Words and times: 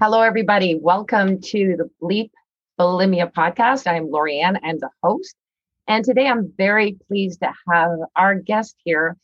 Hello, 0.00 0.22
everybody. 0.22 0.78
Welcome 0.80 1.40
to 1.40 1.76
the 1.76 1.90
Bleep 2.00 2.30
Bulimia 2.78 3.32
podcast. 3.32 3.88
I'm 3.88 4.06
Lorianne 4.06 4.56
and 4.62 4.78
the 4.78 4.90
host. 5.02 5.34
And 5.88 6.04
today 6.04 6.28
I'm 6.28 6.52
very 6.56 6.96
pleased 7.08 7.40
to 7.40 7.52
have 7.68 7.98
our 8.14 8.36
guest 8.36 8.76
here, 8.84 9.16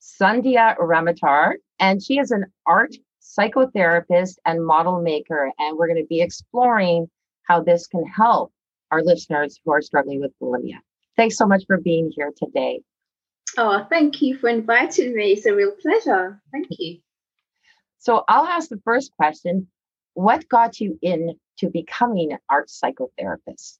Sandhya 0.00 0.78
Ramatar. 0.78 1.54
And 1.80 2.00
she 2.00 2.18
is 2.18 2.30
an 2.30 2.44
art 2.68 2.94
psychotherapist 3.20 4.36
and 4.44 4.64
model 4.64 5.02
maker. 5.02 5.50
And 5.58 5.76
we're 5.76 5.88
going 5.88 6.00
to 6.00 6.06
be 6.06 6.20
exploring 6.20 7.10
how 7.48 7.64
this 7.64 7.88
can 7.88 8.06
help 8.06 8.52
our 8.92 9.02
listeners 9.02 9.58
who 9.64 9.72
are 9.72 9.82
struggling 9.82 10.20
with 10.20 10.30
bulimia. 10.40 10.78
Thanks 11.16 11.36
so 11.36 11.46
much 11.46 11.64
for 11.66 11.78
being 11.78 12.12
here 12.14 12.30
today. 12.36 12.80
Oh, 13.58 13.84
thank 13.90 14.22
you 14.22 14.38
for 14.38 14.48
inviting 14.50 15.16
me. 15.16 15.32
It's 15.32 15.46
a 15.46 15.54
real 15.54 15.72
pleasure. 15.72 16.40
Thank 16.52 16.68
you. 16.70 16.98
So 17.98 18.22
I'll 18.28 18.46
ask 18.46 18.68
the 18.68 18.80
first 18.84 19.10
question. 19.16 19.66
What 20.16 20.48
got 20.48 20.80
you 20.80 20.98
into 21.02 21.68
becoming 21.70 22.32
an 22.32 22.38
art 22.48 22.70
psychotherapist? 22.70 23.76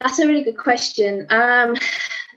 That's 0.00 0.20
a 0.20 0.26
really 0.28 0.44
good 0.44 0.56
question. 0.56 1.26
Um, 1.30 1.74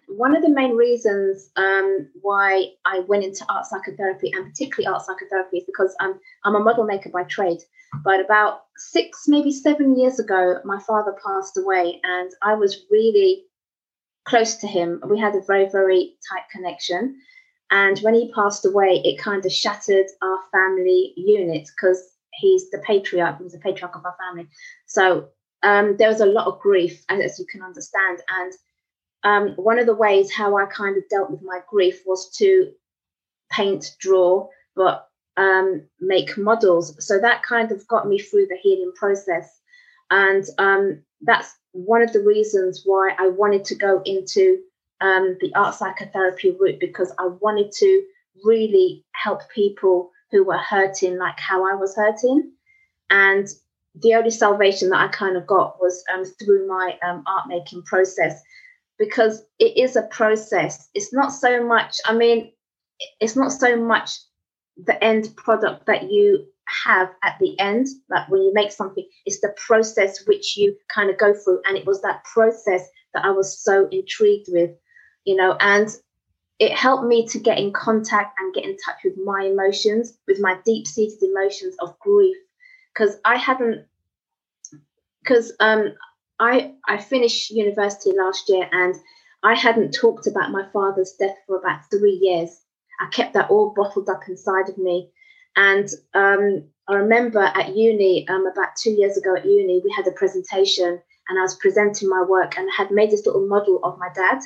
one 0.07 0.35
of 0.35 0.41
the 0.41 0.49
main 0.49 0.75
reasons 0.75 1.51
um, 1.55 2.09
why 2.23 2.69
I 2.83 3.01
went 3.01 3.25
into 3.25 3.45
art 3.47 3.67
psychotherapy 3.67 4.31
and 4.33 4.51
particularly 4.51 4.91
art 4.91 5.05
psychotherapy 5.05 5.57
is 5.57 5.65
because 5.67 5.95
I'm, 5.99 6.19
I'm 6.43 6.55
a 6.55 6.59
model 6.59 6.85
maker 6.85 7.09
by 7.09 7.25
trade. 7.25 7.59
But 8.03 8.19
about 8.19 8.61
six, 8.75 9.27
maybe 9.27 9.51
seven 9.51 9.95
years 9.95 10.17
ago, 10.17 10.61
my 10.65 10.79
father 10.79 11.15
passed 11.23 11.57
away, 11.57 12.01
and 12.03 12.31
I 12.41 12.55
was 12.55 12.85
really 12.89 13.43
close 14.25 14.55
to 14.55 14.67
him. 14.67 14.99
We 15.07 15.19
had 15.19 15.35
a 15.35 15.41
very, 15.41 15.69
very 15.69 16.15
tight 16.27 16.49
connection. 16.51 17.21
And 17.69 17.99
when 17.99 18.15
he 18.15 18.33
passed 18.33 18.65
away, 18.65 19.03
it 19.05 19.19
kind 19.19 19.45
of 19.45 19.51
shattered 19.51 20.07
our 20.23 20.39
family 20.51 21.13
unit 21.15 21.69
because 21.75 22.14
he's 22.37 22.69
the 22.69 22.79
patriarch, 22.79 23.37
he 23.37 23.43
was 23.43 23.53
the 23.53 23.59
patriarch 23.59 23.95
of 23.95 24.05
our 24.05 24.15
family. 24.19 24.47
So 24.85 25.29
um, 25.63 25.97
there 25.97 26.09
was 26.09 26.21
a 26.21 26.25
lot 26.25 26.47
of 26.47 26.59
grief, 26.59 27.03
as 27.09 27.39
you 27.39 27.45
can 27.45 27.61
understand. 27.61 28.19
And 28.29 28.53
um, 29.23 29.55
one 29.55 29.79
of 29.79 29.85
the 29.85 29.95
ways 29.95 30.31
how 30.31 30.57
I 30.57 30.65
kind 30.65 30.97
of 30.97 31.03
dealt 31.09 31.31
with 31.31 31.41
my 31.41 31.59
grief 31.69 32.01
was 32.05 32.29
to 32.37 32.71
paint, 33.51 33.95
draw, 33.99 34.47
but 34.75 35.07
um, 35.37 35.83
make 35.99 36.37
models. 36.37 36.95
So 37.05 37.19
that 37.19 37.43
kind 37.43 37.71
of 37.71 37.87
got 37.87 38.07
me 38.07 38.19
through 38.19 38.47
the 38.47 38.57
healing 38.61 38.91
process. 38.95 39.59
And 40.11 40.45
um, 40.57 41.01
that's 41.21 41.53
one 41.71 42.01
of 42.01 42.13
the 42.13 42.21
reasons 42.21 42.83
why 42.85 43.15
I 43.17 43.29
wanted 43.29 43.65
to 43.65 43.75
go 43.75 44.01
into 44.05 44.59
um, 45.01 45.37
the 45.41 45.53
art 45.55 45.75
psychotherapy 45.75 46.55
route 46.57 46.79
because 46.79 47.11
I 47.19 47.27
wanted 47.41 47.71
to 47.73 48.03
really 48.43 49.03
help 49.11 49.41
people 49.53 50.11
who 50.35 50.43
were 50.43 50.57
hurting 50.57 51.17
like 51.17 51.39
how 51.39 51.65
I 51.65 51.75
was 51.75 51.95
hurting. 51.95 52.51
And 53.09 53.47
the 54.01 54.15
only 54.15 54.31
salvation 54.31 54.89
that 54.89 54.99
I 54.99 55.07
kind 55.07 55.37
of 55.37 55.47
got 55.47 55.79
was 55.79 56.03
um, 56.13 56.25
through 56.25 56.67
my 56.67 56.97
um, 57.07 57.23
art 57.25 57.47
making 57.47 57.83
process 57.83 58.41
because 58.99 59.43
it 59.59 59.77
is 59.77 59.95
a 59.95 60.03
process. 60.03 60.89
It's 60.93 61.13
not 61.13 61.29
so 61.29 61.65
much, 61.65 61.95
I 62.05 62.13
mean, 62.13 62.51
it's 63.21 63.37
not 63.37 63.53
so 63.53 63.77
much 63.77 64.11
the 64.75 65.01
end 65.01 65.33
product 65.37 65.85
that 65.85 66.11
you 66.11 66.45
have 66.85 67.09
at 67.23 67.37
the 67.39 67.57
end, 67.59 67.87
like 68.09 68.27
when 68.29 68.41
you 68.41 68.51
make 68.53 68.73
something, 68.73 69.07
it's 69.25 69.39
the 69.39 69.55
process 69.65 70.25
which 70.27 70.57
you 70.57 70.75
kind 70.93 71.09
of 71.09 71.17
go 71.17 71.33
through. 71.33 71.61
And 71.65 71.77
it 71.77 71.85
was 71.85 72.01
that 72.01 72.25
process 72.25 72.81
that 73.13 73.23
I 73.23 73.29
was 73.29 73.63
so 73.63 73.87
intrigued 73.89 74.47
with, 74.49 74.71
you 75.23 75.37
know, 75.37 75.55
and 75.61 75.87
it 76.59 76.71
helped 76.71 77.05
me 77.05 77.27
to 77.27 77.39
get 77.39 77.57
in 77.57 77.73
contact 77.73 78.39
and 78.39 78.53
get 78.53 78.63
in 78.63 78.77
touch 78.77 78.97
with 79.03 79.15
my 79.23 79.43
emotions, 79.43 80.17
with 80.27 80.39
my 80.39 80.57
deep 80.65 80.87
seated 80.87 81.21
emotions 81.21 81.75
of 81.79 81.97
grief. 81.99 82.37
Because 82.93 83.17
I 83.25 83.37
hadn't, 83.37 83.85
because 85.21 85.51
um, 85.59 85.93
I 86.39 86.73
I 86.87 86.97
finished 86.97 87.51
university 87.51 88.11
last 88.17 88.47
year 88.47 88.69
and 88.71 88.95
I 89.43 89.55
hadn't 89.55 89.91
talked 89.93 90.27
about 90.27 90.51
my 90.51 90.65
father's 90.71 91.15
death 91.19 91.35
for 91.45 91.57
about 91.57 91.81
three 91.91 92.17
years. 92.21 92.61
I 93.01 93.07
kept 93.07 93.33
that 93.33 93.49
all 93.49 93.73
bottled 93.75 94.09
up 94.09 94.21
inside 94.27 94.69
of 94.69 94.77
me. 94.77 95.11
And 95.57 95.89
um, 96.13 96.65
I 96.87 96.95
remember 96.95 97.39
at 97.39 97.75
uni, 97.75 98.27
um, 98.29 98.47
about 98.47 98.75
two 98.77 98.91
years 98.91 99.17
ago 99.17 99.35
at 99.35 99.45
uni, 99.45 99.81
we 99.83 99.91
had 99.91 100.07
a 100.07 100.11
presentation 100.11 101.01
and 101.27 101.39
I 101.39 101.41
was 101.41 101.55
presenting 101.55 102.09
my 102.09 102.21
work 102.21 102.57
and 102.57 102.69
I 102.69 102.75
had 102.75 102.91
made 102.91 103.11
this 103.11 103.25
little 103.25 103.47
model 103.47 103.79
of 103.83 103.97
my 103.97 104.09
dad. 104.13 104.39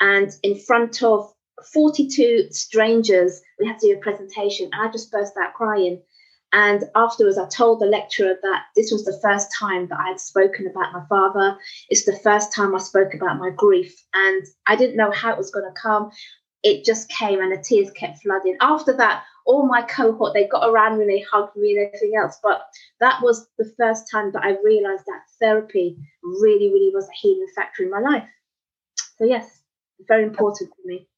And 0.00 0.30
in 0.42 0.58
front 0.58 1.02
of 1.02 1.33
42 1.72 2.48
strangers, 2.50 3.40
we 3.58 3.66
had 3.66 3.78
to 3.78 3.88
do 3.88 3.96
a 3.96 4.00
presentation. 4.00 4.70
And 4.72 4.88
I 4.88 4.92
just 4.92 5.10
burst 5.10 5.34
out 5.36 5.54
crying 5.54 6.02
and 6.54 6.84
afterwards, 6.94 7.36
I 7.36 7.48
told 7.48 7.80
the 7.80 7.86
lecturer 7.86 8.36
that 8.40 8.62
this 8.76 8.92
was 8.92 9.04
the 9.04 9.18
first 9.20 9.48
time 9.58 9.88
that 9.88 9.98
I 9.98 10.10
had 10.10 10.20
spoken 10.20 10.68
about 10.68 10.92
my 10.92 11.04
father. 11.08 11.58
It's 11.88 12.04
the 12.04 12.16
first 12.22 12.54
time 12.54 12.76
I 12.76 12.78
spoke 12.78 13.12
about 13.12 13.40
my 13.40 13.50
grief. 13.50 13.92
And 14.14 14.46
I 14.68 14.76
didn't 14.76 14.96
know 14.96 15.10
how 15.10 15.32
it 15.32 15.36
was 15.36 15.50
going 15.50 15.66
to 15.66 15.80
come. 15.80 16.12
It 16.62 16.84
just 16.84 17.08
came 17.08 17.40
and 17.40 17.50
the 17.50 17.60
tears 17.60 17.90
kept 17.90 18.22
flooding. 18.22 18.56
After 18.60 18.96
that, 18.96 19.24
all 19.46 19.66
my 19.66 19.82
cohort, 19.82 20.32
they 20.32 20.46
got 20.46 20.70
around 20.70 20.96
me, 20.96 21.06
they 21.06 21.26
hugged 21.28 21.56
me 21.56 21.72
and 21.72 21.88
everything 21.88 22.16
else. 22.16 22.38
But 22.40 22.64
that 23.00 23.20
was 23.20 23.48
the 23.58 23.74
first 23.76 24.08
time 24.08 24.30
that 24.30 24.44
I 24.44 24.56
realized 24.62 25.06
that 25.06 25.24
therapy 25.40 25.98
really, 26.22 26.70
really 26.72 26.92
was 26.94 27.08
a 27.08 27.18
healing 27.20 27.48
factor 27.56 27.82
in 27.82 27.90
my 27.90 27.98
life. 27.98 28.28
So, 29.18 29.24
yes, 29.24 29.60
very 30.06 30.22
important 30.22 30.70
for 30.70 30.86
me. 30.86 31.08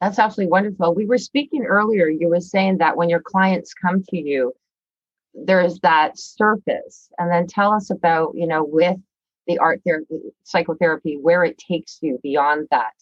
That's 0.00 0.18
absolutely 0.18 0.52
wonderful. 0.52 0.94
We 0.94 1.06
were 1.06 1.18
speaking 1.18 1.64
earlier, 1.64 2.08
you 2.08 2.28
were 2.28 2.40
saying 2.40 2.78
that 2.78 2.96
when 2.96 3.08
your 3.08 3.20
clients 3.20 3.74
come 3.74 4.04
to 4.10 4.16
you, 4.16 4.52
there's 5.34 5.80
that 5.80 6.18
surface. 6.18 7.08
And 7.18 7.30
then 7.30 7.46
tell 7.46 7.72
us 7.72 7.90
about, 7.90 8.32
you 8.34 8.46
know, 8.46 8.64
with 8.64 8.96
the 9.46 9.58
art 9.58 9.80
therapy, 9.84 10.20
psychotherapy, 10.44 11.18
where 11.20 11.42
it 11.42 11.58
takes 11.58 11.98
you 12.00 12.20
beyond 12.22 12.68
that. 12.70 12.94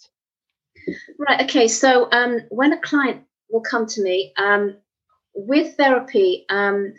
Right. 1.19 1.43
Okay. 1.43 1.69
So 1.69 2.09
um, 2.12 2.41
when 2.51 2.73
a 2.73 2.81
client 2.81 3.23
will 3.51 3.61
come 3.61 3.87
to 3.87 4.03
me 4.03 4.33
um, 4.39 4.77
with 5.35 5.77
therapy, 5.77 6.47
um, 6.49 6.95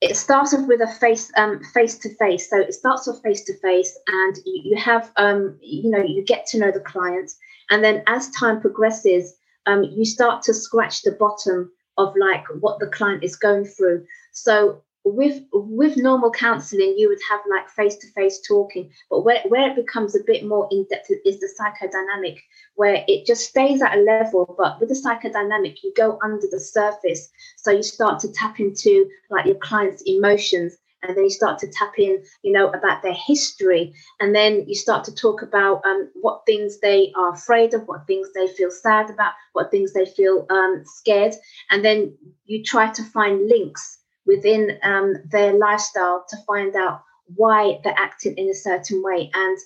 it 0.00 0.16
starts 0.16 0.52
off 0.52 0.66
with 0.66 0.80
a 0.80 0.92
face 1.00 1.30
face 1.72 1.96
to 1.98 2.14
face. 2.16 2.50
So 2.50 2.58
it 2.58 2.74
starts 2.74 3.06
off 3.06 3.22
face 3.22 3.44
to 3.44 3.56
face, 3.58 3.96
and 4.08 4.36
you, 4.44 4.62
you 4.64 4.76
have 4.76 5.12
um, 5.16 5.56
you 5.62 5.90
know 5.90 6.02
you 6.02 6.24
get 6.24 6.44
to 6.46 6.58
know 6.58 6.72
the 6.72 6.80
client 6.80 7.30
and 7.72 7.82
then 7.82 8.02
as 8.06 8.28
time 8.32 8.60
progresses, 8.60 9.34
um, 9.64 9.82
you 9.82 10.04
start 10.04 10.42
to 10.42 10.52
scratch 10.52 11.00
the 11.00 11.12
bottom 11.12 11.72
of 11.96 12.14
like 12.16 12.44
what 12.60 12.78
the 12.78 12.86
client 12.86 13.24
is 13.24 13.34
going 13.34 13.64
through. 13.64 14.04
So 14.32 14.82
with 15.04 15.42
with 15.52 15.96
normal 15.96 16.30
counseling 16.30 16.94
you 16.96 17.08
would 17.08 17.18
have 17.28 17.40
like 17.50 17.68
face-to-face 17.70 18.40
talking 18.46 18.88
but 19.10 19.24
where, 19.24 19.42
where 19.48 19.68
it 19.68 19.74
becomes 19.74 20.14
a 20.14 20.22
bit 20.24 20.44
more 20.44 20.68
in-depth 20.70 21.10
is 21.26 21.40
the 21.40 21.52
psychodynamic 21.58 22.38
where 22.76 23.04
it 23.08 23.26
just 23.26 23.48
stays 23.48 23.82
at 23.82 23.98
a 23.98 24.00
level 24.02 24.54
but 24.56 24.78
with 24.78 24.88
the 24.88 24.94
psychodynamic 24.94 25.76
you 25.82 25.92
go 25.96 26.20
under 26.22 26.46
the 26.52 26.60
surface 26.60 27.30
so 27.56 27.72
you 27.72 27.82
start 27.82 28.20
to 28.20 28.32
tap 28.32 28.60
into 28.60 29.08
like 29.28 29.44
your 29.44 29.56
client's 29.56 30.04
emotions 30.06 30.76
and 31.02 31.16
then 31.16 31.24
you 31.24 31.30
start 31.30 31.58
to 31.58 31.68
tap 31.68 31.98
in 31.98 32.22
you 32.42 32.52
know 32.52 32.68
about 32.68 33.02
their 33.02 33.14
history. 33.14 33.94
And 34.20 34.34
then 34.34 34.64
you 34.68 34.74
start 34.74 35.04
to 35.04 35.14
talk 35.14 35.42
about 35.42 35.84
um, 35.84 36.10
what 36.14 36.42
things 36.46 36.80
they 36.80 37.12
are 37.16 37.32
afraid 37.32 37.74
of 37.74 37.82
what 37.86 38.06
things 38.06 38.28
they 38.34 38.48
feel 38.48 38.70
sad 38.70 39.10
about 39.10 39.32
what 39.52 39.70
things 39.70 39.92
they 39.92 40.06
feel 40.06 40.46
um, 40.50 40.82
scared. 40.84 41.34
And 41.70 41.84
then 41.84 42.16
you 42.44 42.62
try 42.62 42.90
to 42.90 43.04
find 43.04 43.48
links 43.48 43.98
within 44.26 44.78
um, 44.82 45.14
their 45.30 45.52
lifestyle 45.52 46.24
to 46.28 46.36
find 46.46 46.76
out 46.76 47.02
why 47.34 47.80
they're 47.82 47.94
acting 47.96 48.36
in 48.36 48.48
a 48.48 48.54
certain 48.54 49.02
way. 49.02 49.30
And 49.34 49.58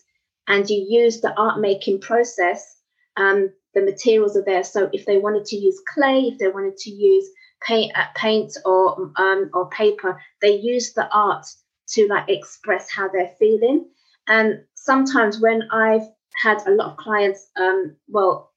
and 0.48 0.70
you 0.70 0.86
use 0.88 1.20
the 1.20 1.34
art 1.34 1.60
making 1.60 2.00
process 2.00 2.76
um, 3.16 3.50
the 3.74 3.82
materials 3.82 4.36
are 4.36 4.44
there. 4.44 4.64
So 4.64 4.88
if 4.92 5.04
they 5.04 5.18
wanted 5.18 5.44
to 5.46 5.56
use 5.56 5.80
clay 5.92 6.30
if 6.32 6.38
they 6.38 6.48
wanted 6.48 6.76
to 6.78 6.90
use 6.90 7.28
paint, 7.66 7.92
uh, 7.96 8.06
paint 8.14 8.56
or 8.64 9.12
um, 9.16 9.50
or 9.52 9.68
paper. 9.70 10.20
They 10.40 10.56
use 10.56 10.92
the 10.92 11.08
art 11.12 11.46
to 11.90 12.06
like 12.08 12.28
express 12.28 12.90
how 12.90 13.08
they're 13.08 13.34
feeling. 13.38 13.88
And 14.28 14.64
sometimes 14.74 15.40
when 15.40 15.62
I've 15.70 16.08
had 16.42 16.58
a 16.66 16.72
lot 16.72 16.92
of 16.92 16.96
clients, 16.96 17.48
um, 17.56 17.96
well, 18.08 18.52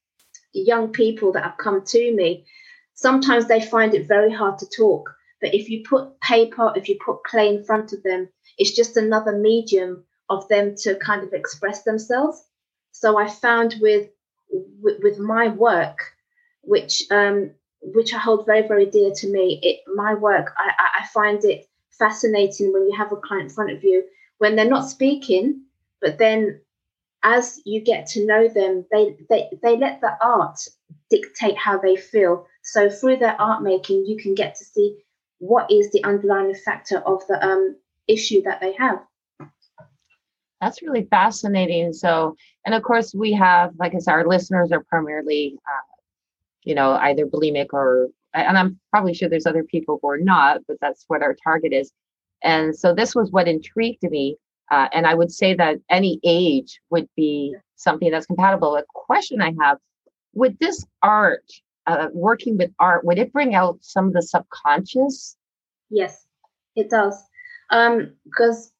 young 0.52 0.92
people 0.92 1.32
that 1.32 1.44
have 1.44 1.56
come 1.58 1.84
to 1.86 2.14
me, 2.14 2.44
sometimes 2.94 3.46
they 3.46 3.60
find 3.60 3.94
it 3.94 4.08
very 4.08 4.32
hard 4.32 4.58
to 4.58 4.68
talk. 4.68 5.10
But 5.40 5.54
if 5.54 5.70
you 5.70 5.82
put 5.88 6.20
paper, 6.20 6.72
if 6.76 6.88
you 6.88 6.98
put 7.04 7.24
clay 7.24 7.48
in 7.48 7.64
front 7.64 7.92
of 7.92 8.02
them, 8.02 8.28
it's 8.58 8.76
just 8.76 8.96
another 8.96 9.36
medium 9.38 10.04
of 10.28 10.46
them 10.48 10.74
to 10.82 10.96
kind 10.96 11.22
of 11.22 11.32
express 11.32 11.82
themselves. 11.82 12.42
So 12.92 13.18
I 13.18 13.28
found 13.28 13.76
with 13.80 14.08
with, 14.82 14.98
with 15.02 15.18
my 15.18 15.48
work, 15.48 15.98
which 16.62 17.04
um, 17.10 17.52
which 17.82 18.12
I 18.14 18.18
hold 18.18 18.46
very, 18.46 18.66
very 18.66 18.86
dear 18.86 19.12
to 19.14 19.32
me. 19.32 19.60
It 19.62 19.80
my 19.94 20.14
work, 20.14 20.52
I, 20.56 21.02
I 21.02 21.06
find 21.06 21.44
it 21.44 21.68
fascinating 21.90 22.72
when 22.72 22.88
you 22.88 22.94
have 22.96 23.12
a 23.12 23.16
client 23.16 23.48
in 23.48 23.54
front 23.54 23.72
of 23.72 23.84
you 23.84 24.04
when 24.40 24.56
they're 24.56 24.68
not 24.68 24.88
speaking, 24.88 25.62
but 26.00 26.16
then 26.16 26.60
as 27.22 27.60
you 27.66 27.82
get 27.82 28.06
to 28.06 28.26
know 28.26 28.48
them, 28.48 28.86
they 28.90 29.16
they, 29.28 29.50
they 29.62 29.76
let 29.76 30.00
the 30.00 30.16
art 30.22 30.58
dictate 31.10 31.58
how 31.58 31.78
they 31.78 31.94
feel. 31.94 32.46
So 32.62 32.88
through 32.88 33.18
their 33.18 33.40
art 33.40 33.62
making, 33.62 34.06
you 34.06 34.16
can 34.16 34.34
get 34.34 34.54
to 34.56 34.64
see 34.64 34.96
what 35.38 35.70
is 35.70 35.90
the 35.90 36.02
underlying 36.04 36.54
factor 36.54 36.98
of 37.00 37.26
the 37.28 37.44
um, 37.46 37.76
issue 38.08 38.42
that 38.42 38.60
they 38.60 38.72
have. 38.74 39.00
That's 40.60 40.82
really 40.82 41.06
fascinating. 41.10 41.92
So, 41.92 42.36
and 42.64 42.74
of 42.74 42.82
course, 42.82 43.14
we 43.14 43.32
have, 43.32 43.72
like 43.78 43.94
I 43.94 43.98
said, 43.98 44.12
our 44.12 44.26
listeners 44.26 44.72
are 44.72 44.84
primarily, 44.88 45.56
uh, 45.66 45.89
you 46.64 46.74
know, 46.74 46.92
either 46.92 47.26
bulimic 47.26 47.68
or, 47.72 48.08
and 48.34 48.58
I'm 48.58 48.78
probably 48.90 49.14
sure 49.14 49.28
there's 49.28 49.46
other 49.46 49.64
people 49.64 49.98
who 50.00 50.08
are 50.08 50.18
not, 50.18 50.60
but 50.68 50.76
that's 50.80 51.04
what 51.08 51.22
our 51.22 51.36
target 51.42 51.72
is. 51.72 51.92
And 52.42 52.76
so 52.76 52.94
this 52.94 53.14
was 53.14 53.30
what 53.30 53.48
intrigued 53.48 54.02
me. 54.02 54.36
Uh, 54.70 54.88
and 54.92 55.06
I 55.06 55.14
would 55.14 55.32
say 55.32 55.54
that 55.54 55.78
any 55.90 56.20
age 56.24 56.80
would 56.90 57.08
be 57.16 57.54
something 57.76 58.10
that's 58.10 58.26
compatible. 58.26 58.76
A 58.76 58.84
question 58.94 59.42
I 59.42 59.52
have 59.60 59.78
with 60.32 60.56
this 60.58 60.86
art, 61.02 61.44
uh, 61.86 62.08
working 62.12 62.56
with 62.56 62.70
art, 62.78 63.04
would 63.04 63.18
it 63.18 63.32
bring 63.32 63.54
out 63.54 63.78
some 63.80 64.06
of 64.06 64.12
the 64.12 64.22
subconscious? 64.22 65.36
Yes, 65.90 66.24
it 66.76 66.88
does. 66.88 67.20
Um, 67.70 68.12
because, 68.24 68.72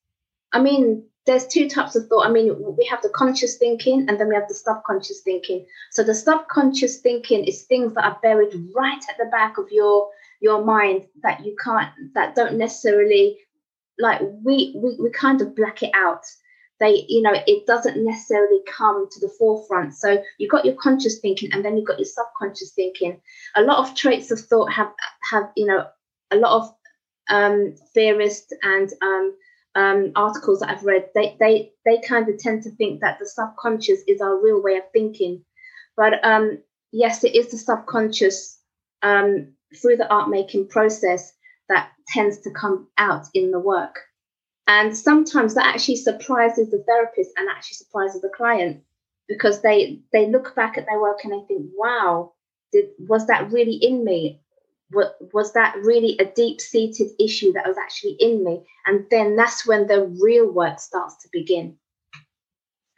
um, 0.53 0.61
I 0.61 0.62
mean, 0.62 1.05
there's 1.26 1.46
two 1.46 1.69
types 1.69 1.96
of 1.96 2.06
thought. 2.08 2.26
I 2.26 2.31
mean, 2.31 2.56
we 2.76 2.87
have 2.87 3.02
the 3.02 3.11
conscious 3.11 3.56
thinking 3.58 4.06
and 4.08 4.19
then 4.19 4.28
we 4.28 4.34
have 4.34 4.49
the 4.49 4.55
subconscious 4.55 5.20
thinking. 5.20 5.67
So 5.90 6.02
the 6.02 6.14
subconscious 6.14 6.99
thinking 6.99 7.44
is 7.44 7.62
things 7.64 7.94
that 7.94 8.05
are 8.05 8.19
buried 8.22 8.55
right 8.75 9.02
at 9.08 9.19
the 9.19 9.26
back 9.31 9.58
of 9.58 9.70
your 9.70 10.08
your 10.40 10.64
mind 10.64 11.06
that 11.22 11.44
you 11.44 11.55
can't 11.62 11.90
that 12.14 12.34
don't 12.34 12.56
necessarily 12.56 13.38
like 13.99 14.20
we 14.43 14.75
we, 14.75 14.96
we 14.99 15.11
kind 15.11 15.40
of 15.43 15.55
black 15.55 15.82
it 15.82 15.90
out 15.94 16.25
they 16.81 17.05
you 17.08 17.20
know 17.22 17.34
it 17.46 17.67
doesn't 17.67 18.02
necessarily 18.02 18.61
come 18.67 19.06
to 19.11 19.20
the 19.20 19.32
forefront 19.38 19.94
so 19.94 20.22
you've 20.38 20.50
got 20.50 20.64
your 20.64 20.75
conscious 20.76 21.19
thinking 21.20 21.50
and 21.52 21.64
then 21.64 21.76
you've 21.76 21.87
got 21.87 21.99
your 21.99 22.06
subconscious 22.06 22.72
thinking 22.72 23.20
a 23.56 23.62
lot 23.62 23.78
of 23.78 23.94
traits 23.94 24.31
of 24.31 24.40
thought 24.40 24.72
have 24.72 24.90
have 25.31 25.50
you 25.56 25.67
know 25.67 25.87
a 26.31 26.37
lot 26.37 26.56
of 26.56 26.75
um 27.28 27.75
theorists 27.93 28.52
and 28.62 28.90
um 29.02 29.34
um, 29.75 30.12
articles 30.17 30.61
that 30.61 30.70
I've 30.70 30.84
read, 30.84 31.08
they 31.14 31.37
they 31.38 31.72
they 31.84 32.00
kind 32.00 32.28
of 32.28 32.38
tend 32.38 32.62
to 32.64 32.70
think 32.70 33.00
that 33.00 33.19
the 33.19 33.26
subconscious 33.26 34.00
is 34.06 34.20
our 34.20 34.40
real 34.40 34.62
way 34.62 34.76
of 34.76 34.84
thinking. 34.93 35.44
But 35.96 36.25
um, 36.25 36.58
yes, 36.93 37.25
it 37.25 37.34
is 37.34 37.50
the 37.50 37.58
subconscious 37.58 38.58
um, 39.02 39.52
through 39.81 39.96
the 39.96 40.12
art 40.12 40.28
making 40.28 40.69
process 40.69 41.32
that 41.69 41.90
tends 42.08 42.38
to 42.40 42.50
come 42.50 42.88
out 42.99 43.26
in 43.34 43.50
the 43.50 43.61
work. 43.61 44.00
And 44.67 44.96
sometimes 44.96 45.55
that 45.55 45.67
actually 45.67 45.96
surprises 45.96 46.70
the 46.70 46.84
therapist 46.87 47.31
and 47.37 47.49
actually 47.49 47.76
surprises 47.76 48.20
the 48.22 48.28
client 48.28 48.82
because 49.28 49.62
they 49.62 50.00
they 50.12 50.28
look 50.28 50.55
back 50.55 50.76
at 50.76 50.87
their 50.87 51.00
work 51.00 51.20
and 51.25 51.32
they 51.32 51.44
think, 51.46 51.70
wow, 51.76 52.32
did 52.72 52.87
was 52.99 53.26
that 53.26 53.50
really 53.50 53.75
in 53.75 54.05
me? 54.05 54.40
Was 54.93 55.53
that 55.53 55.77
really 55.83 56.17
a 56.19 56.25
deep 56.25 56.61
seated 56.61 57.09
issue 57.21 57.53
that 57.53 57.67
was 57.67 57.77
actually 57.79 58.17
in 58.19 58.45
me? 58.45 58.65
And 58.87 59.07
then 59.11 59.37
that's 59.37 59.67
when 59.67 59.87
the 59.87 60.07
real 60.21 60.51
work 60.51 60.81
starts 60.81 61.17
to 61.23 61.29
begin. 61.33 61.77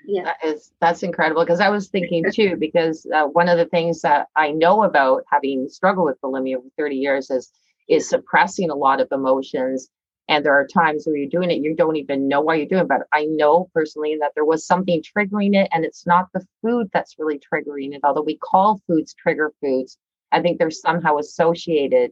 Yeah. 0.06 0.24
That 0.24 0.44
is 0.44 0.72
that's 0.80 1.02
incredible 1.02 1.42
because 1.42 1.60
i 1.60 1.68
was 1.68 1.88
thinking 1.88 2.24
too 2.32 2.56
because 2.56 3.06
uh, 3.14 3.26
one 3.26 3.48
of 3.48 3.56
the 3.56 3.66
things 3.66 4.00
that 4.00 4.28
i 4.34 4.50
know 4.50 4.82
about 4.82 5.22
having 5.30 5.68
struggled 5.68 6.06
with 6.06 6.20
bulimia 6.20 6.56
for 6.56 6.68
30 6.76 6.96
years 6.96 7.30
is 7.30 7.52
is 7.88 8.08
suppressing 8.08 8.70
a 8.70 8.74
lot 8.74 9.00
of 9.00 9.08
emotions. 9.12 9.88
And 10.28 10.44
there 10.44 10.54
are 10.54 10.66
times 10.66 11.04
where 11.04 11.16
you're 11.16 11.28
doing 11.28 11.50
it 11.50 11.62
you 11.62 11.74
don't 11.76 11.96
even 11.96 12.26
know 12.26 12.40
why 12.40 12.54
you're 12.54 12.66
doing 12.66 12.82
it 12.82 12.88
but 12.88 13.02
i 13.12 13.24
know 13.26 13.68
personally 13.74 14.16
that 14.20 14.32
there 14.34 14.44
was 14.44 14.66
something 14.66 15.02
triggering 15.02 15.54
it 15.54 15.68
and 15.72 15.84
it's 15.84 16.06
not 16.06 16.28
the 16.32 16.46
food 16.62 16.88
that's 16.92 17.16
really 17.18 17.38
triggering 17.38 17.92
it 17.92 18.00
although 18.02 18.22
we 18.22 18.38
call 18.38 18.80
foods 18.86 19.14
trigger 19.14 19.52
foods 19.60 19.98
i 20.32 20.40
think 20.40 20.58
they're 20.58 20.70
somehow 20.70 21.18
associated 21.18 22.10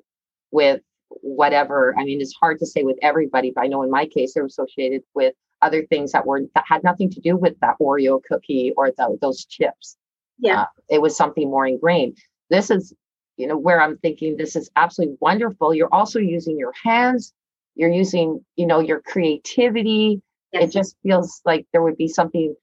with 0.50 0.81
whatever 1.08 1.94
i 1.99 2.05
mean 2.05 2.20
it's 2.20 2.34
hard 2.34 2.58
to 2.58 2.67
say 2.67 2.82
with 2.82 2.99
everybody 3.02 3.50
but 3.55 3.62
i 3.62 3.67
know 3.67 3.82
in 3.82 3.90
my 3.90 4.06
case 4.06 4.34
they're 4.34 4.46
associated 4.46 5.02
with 5.14 5.34
other 5.62 5.84
things 5.87 6.12
that 6.12 6.26
were 6.26 6.43
that 6.55 6.64
had 6.67 6.82
nothing 6.82 7.11
to 7.11 7.20
do 7.20 7.37
with 7.37 7.58
that 7.61 7.76
Oreo 7.81 8.20
cookie 8.22 8.72
or 8.76 8.90
the, 8.90 9.19
those 9.20 9.44
chips. 9.44 9.96
Yeah, 10.38 10.62
uh, 10.62 10.67
it 10.88 11.02
was 11.02 11.17
something 11.17 11.50
more 11.50 11.67
ingrained. 11.67 12.17
This 12.49 12.70
is, 12.70 12.94
you 13.37 13.46
know, 13.46 13.58
where 13.58 13.81
I'm 13.81 13.99
thinking 13.99 14.37
this 14.37 14.56
is 14.56 14.70
absolutely 14.76 15.17
wonderful. 15.20 15.75
You're 15.75 15.93
also 15.93 16.19
using 16.19 16.58
your 16.58 16.72
hands. 16.82 17.32
You're 17.75 17.90
using, 17.90 18.44
you 18.56 18.67
know, 18.67 18.81
your 18.81 19.00
creativity. 19.00 20.22
Yes. 20.52 20.64
It 20.64 20.72
just 20.72 20.96
feels 21.02 21.40
like 21.44 21.67
there 21.72 21.82
would 21.82 21.96
be 21.96 22.08
something 22.08 22.55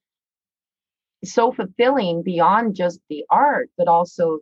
so 1.24 1.52
fulfilling 1.52 2.22
beyond 2.22 2.74
just 2.74 3.00
the 3.08 3.24
art, 3.30 3.70
but 3.78 3.88
also 3.88 4.40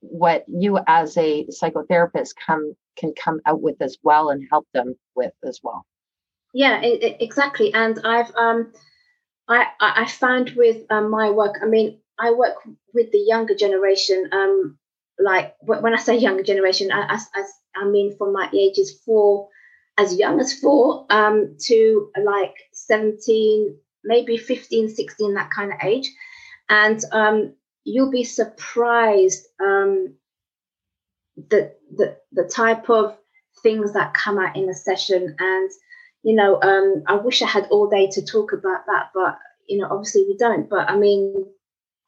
what 0.00 0.44
you 0.48 0.78
as 0.86 1.16
a 1.16 1.44
psychotherapist 1.46 2.34
come 2.44 2.74
can 2.96 3.12
come 3.14 3.40
out 3.46 3.60
with 3.60 3.76
as 3.80 3.98
well 4.02 4.30
and 4.30 4.46
help 4.50 4.66
them 4.72 4.94
with 5.14 5.32
as 5.44 5.60
well. 5.62 5.84
Yeah 6.54 6.80
it, 6.80 7.02
it, 7.02 7.16
exactly. 7.20 7.72
And 7.74 8.00
i've 8.04 8.34
um 8.36 8.72
i 9.48 9.66
i 9.80 10.06
found 10.06 10.50
with 10.56 10.84
um, 10.90 11.10
my 11.10 11.30
work 11.30 11.56
i 11.62 11.66
mean 11.66 11.98
i 12.18 12.32
work 12.32 12.56
with 12.94 13.12
the 13.12 13.18
younger 13.18 13.54
generation 13.54 14.28
um 14.32 14.76
like 15.18 15.54
when 15.62 15.94
i 15.94 15.98
say 15.98 16.16
younger 16.16 16.42
generation 16.42 16.90
i 16.90 17.18
i, 17.34 17.44
I 17.76 17.84
mean 17.84 18.16
from 18.16 18.32
my 18.32 18.50
ages 18.52 19.00
four 19.04 19.48
as 19.98 20.16
young 20.16 20.40
as 20.40 20.52
four 20.58 21.06
um 21.10 21.56
to 21.66 22.10
like 22.24 22.54
17 22.72 23.76
maybe 24.06 24.36
15 24.38 24.88
16 24.88 25.34
that 25.34 25.50
kind 25.50 25.72
of 25.72 25.78
age. 25.82 26.10
And 26.68 27.00
um 27.12 27.54
you'll 27.86 28.12
be 28.12 28.24
surprised 28.24 29.46
um 29.62 30.14
the 31.36 31.74
the 31.96 32.18
the 32.32 32.44
type 32.44 32.90
of 32.90 33.16
things 33.62 33.94
that 33.94 34.14
come 34.14 34.38
out 34.38 34.56
in 34.56 34.68
a 34.68 34.74
session 34.74 35.36
and 35.38 35.70
you 36.26 36.34
know, 36.34 36.60
um, 36.60 37.04
I 37.06 37.14
wish 37.14 37.40
I 37.40 37.46
had 37.46 37.68
all 37.70 37.88
day 37.88 38.08
to 38.10 38.26
talk 38.26 38.52
about 38.52 38.86
that, 38.86 39.10
but 39.14 39.38
you 39.68 39.78
know, 39.78 39.88
obviously 39.88 40.24
we 40.26 40.36
don't. 40.36 40.68
But 40.68 40.90
I 40.90 40.96
mean, 40.96 41.46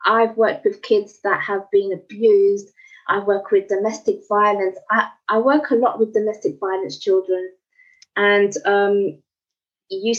I've 0.04 0.36
worked 0.36 0.64
with 0.64 0.82
kids 0.82 1.20
that 1.22 1.40
have 1.42 1.70
been 1.70 1.92
abused. 1.92 2.68
I 3.08 3.20
work 3.20 3.52
with 3.52 3.68
domestic 3.68 4.22
violence. 4.28 4.76
I, 4.90 5.08
I 5.28 5.38
work 5.38 5.70
a 5.70 5.76
lot 5.76 6.00
with 6.00 6.14
domestic 6.14 6.58
violence 6.60 6.98
children, 6.98 7.48
and 8.16 8.52
um, 8.66 9.22
you 9.88 10.14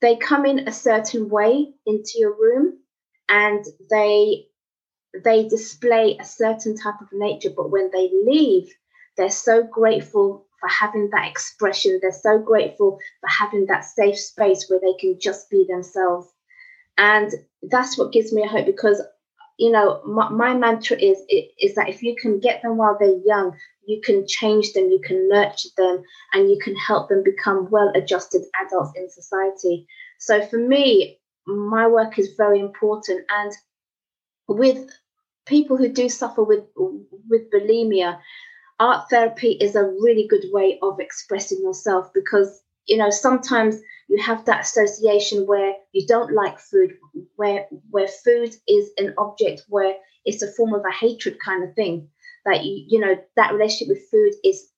they 0.00 0.16
come 0.16 0.46
in 0.46 0.68
a 0.68 0.72
certain 0.72 1.28
way 1.28 1.72
into 1.86 2.12
your 2.18 2.36
room, 2.40 2.78
and 3.28 3.64
they 3.90 4.46
they 5.22 5.48
display 5.48 6.16
a 6.20 6.24
certain 6.24 6.76
type 6.76 7.00
of 7.00 7.08
nature. 7.12 7.50
But 7.54 7.70
when 7.70 7.90
they 7.92 8.10
leave, 8.26 8.68
they're 9.16 9.30
so 9.30 9.62
grateful 9.62 10.46
for 10.60 10.68
having 10.68 11.10
that 11.10 11.28
expression. 11.28 11.98
They're 12.00 12.12
so 12.12 12.38
grateful 12.38 12.98
for 13.20 13.28
having 13.28 13.66
that 13.66 13.84
safe 13.84 14.18
space 14.18 14.66
where 14.68 14.80
they 14.80 14.94
can 14.98 15.18
just 15.20 15.50
be 15.50 15.66
themselves. 15.68 16.28
And 16.96 17.32
that's 17.62 17.98
what 17.98 18.12
gives 18.12 18.32
me 18.32 18.46
hope 18.46 18.66
because, 18.66 19.02
you 19.58 19.70
know, 19.70 20.00
my, 20.04 20.28
my 20.30 20.54
mantra 20.54 20.96
is, 20.96 21.18
is 21.28 21.74
that 21.74 21.88
if 21.88 22.02
you 22.02 22.16
can 22.20 22.40
get 22.40 22.62
them 22.62 22.76
while 22.76 22.96
they're 22.98 23.20
young, 23.24 23.56
you 23.86 24.00
can 24.02 24.26
change 24.26 24.72
them, 24.72 24.90
you 24.90 25.00
can 25.04 25.28
nurture 25.28 25.68
them, 25.76 26.02
and 26.32 26.50
you 26.50 26.58
can 26.62 26.74
help 26.76 27.08
them 27.08 27.22
become 27.22 27.68
well 27.70 27.92
adjusted 27.94 28.42
adults 28.64 28.92
in 28.96 29.10
society. 29.10 29.86
So 30.18 30.44
for 30.46 30.56
me, 30.56 31.18
my 31.46 31.86
work 31.86 32.18
is 32.18 32.34
very 32.36 32.60
important. 32.60 33.26
And 33.28 33.52
with 34.48 34.88
people 35.46 35.76
who 35.76 35.88
do 35.88 36.08
suffer 36.08 36.42
with 36.42 36.64
with 36.76 37.50
bulimia, 37.50 38.18
art 38.80 39.08
therapy 39.10 39.52
is 39.52 39.76
a 39.76 39.84
really 39.84 40.26
good 40.28 40.44
way 40.52 40.78
of 40.82 41.00
expressing 41.00 41.60
yourself 41.62 42.10
because 42.14 42.62
you 42.86 42.96
know 42.96 43.10
sometimes 43.10 43.80
you 44.08 44.22
have 44.22 44.44
that 44.44 44.62
association 44.62 45.46
where 45.46 45.74
you 45.92 46.06
don't 46.06 46.34
like 46.34 46.58
food 46.58 46.94
where 47.36 47.66
where 47.90 48.08
food 48.08 48.54
is 48.68 48.90
an 48.98 49.14
object 49.18 49.62
where 49.68 49.94
it's 50.24 50.42
a 50.42 50.52
form 50.52 50.74
of 50.74 50.82
a 50.84 50.92
hatred 50.92 51.38
kind 51.44 51.64
of 51.64 51.74
thing 51.74 52.08
that 52.44 52.64
you 52.64 52.84
you 52.88 53.00
know 53.00 53.16
that 53.36 53.52
relationship 53.52 53.88
with 53.88 54.10
food 54.10 54.32
is 54.44 54.68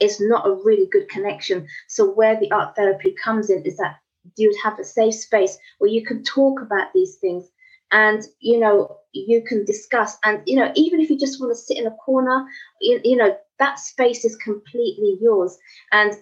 is 0.00 0.20
not 0.20 0.46
a 0.46 0.54
really 0.64 0.86
good 0.90 1.08
connection. 1.08 1.66
So 1.88 2.10
where 2.10 2.38
the 2.38 2.50
art 2.52 2.76
therapy 2.76 3.14
comes 3.22 3.50
in 3.50 3.62
is 3.64 3.76
that 3.76 3.96
you 4.36 4.48
would 4.48 4.60
have 4.62 4.78
a 4.78 4.84
safe 4.84 5.14
space 5.14 5.58
where 5.78 5.90
you 5.90 6.04
can 6.04 6.22
talk 6.24 6.60
about 6.60 6.92
these 6.94 7.16
things 7.16 7.48
and 7.94 8.24
you 8.40 8.58
know 8.58 8.98
you 9.12 9.42
can 9.42 9.64
discuss 9.64 10.18
and 10.24 10.42
you 10.44 10.56
know 10.56 10.70
even 10.74 11.00
if 11.00 11.08
you 11.08 11.18
just 11.18 11.40
want 11.40 11.50
to 11.50 11.56
sit 11.56 11.78
in 11.78 11.86
a 11.86 11.90
corner 11.92 12.44
you, 12.80 13.00
you 13.04 13.16
know 13.16 13.34
that 13.58 13.78
space 13.78 14.24
is 14.24 14.36
completely 14.36 15.16
yours 15.20 15.56
and 15.92 16.12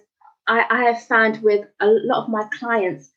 I, 0.47 0.65
I 0.69 0.83
have 0.83 1.03
found 1.03 1.41
with 1.41 1.65
a 1.81 1.87
lot 1.87 2.23
of 2.23 2.29
my 2.29 2.45
clients 2.59 3.09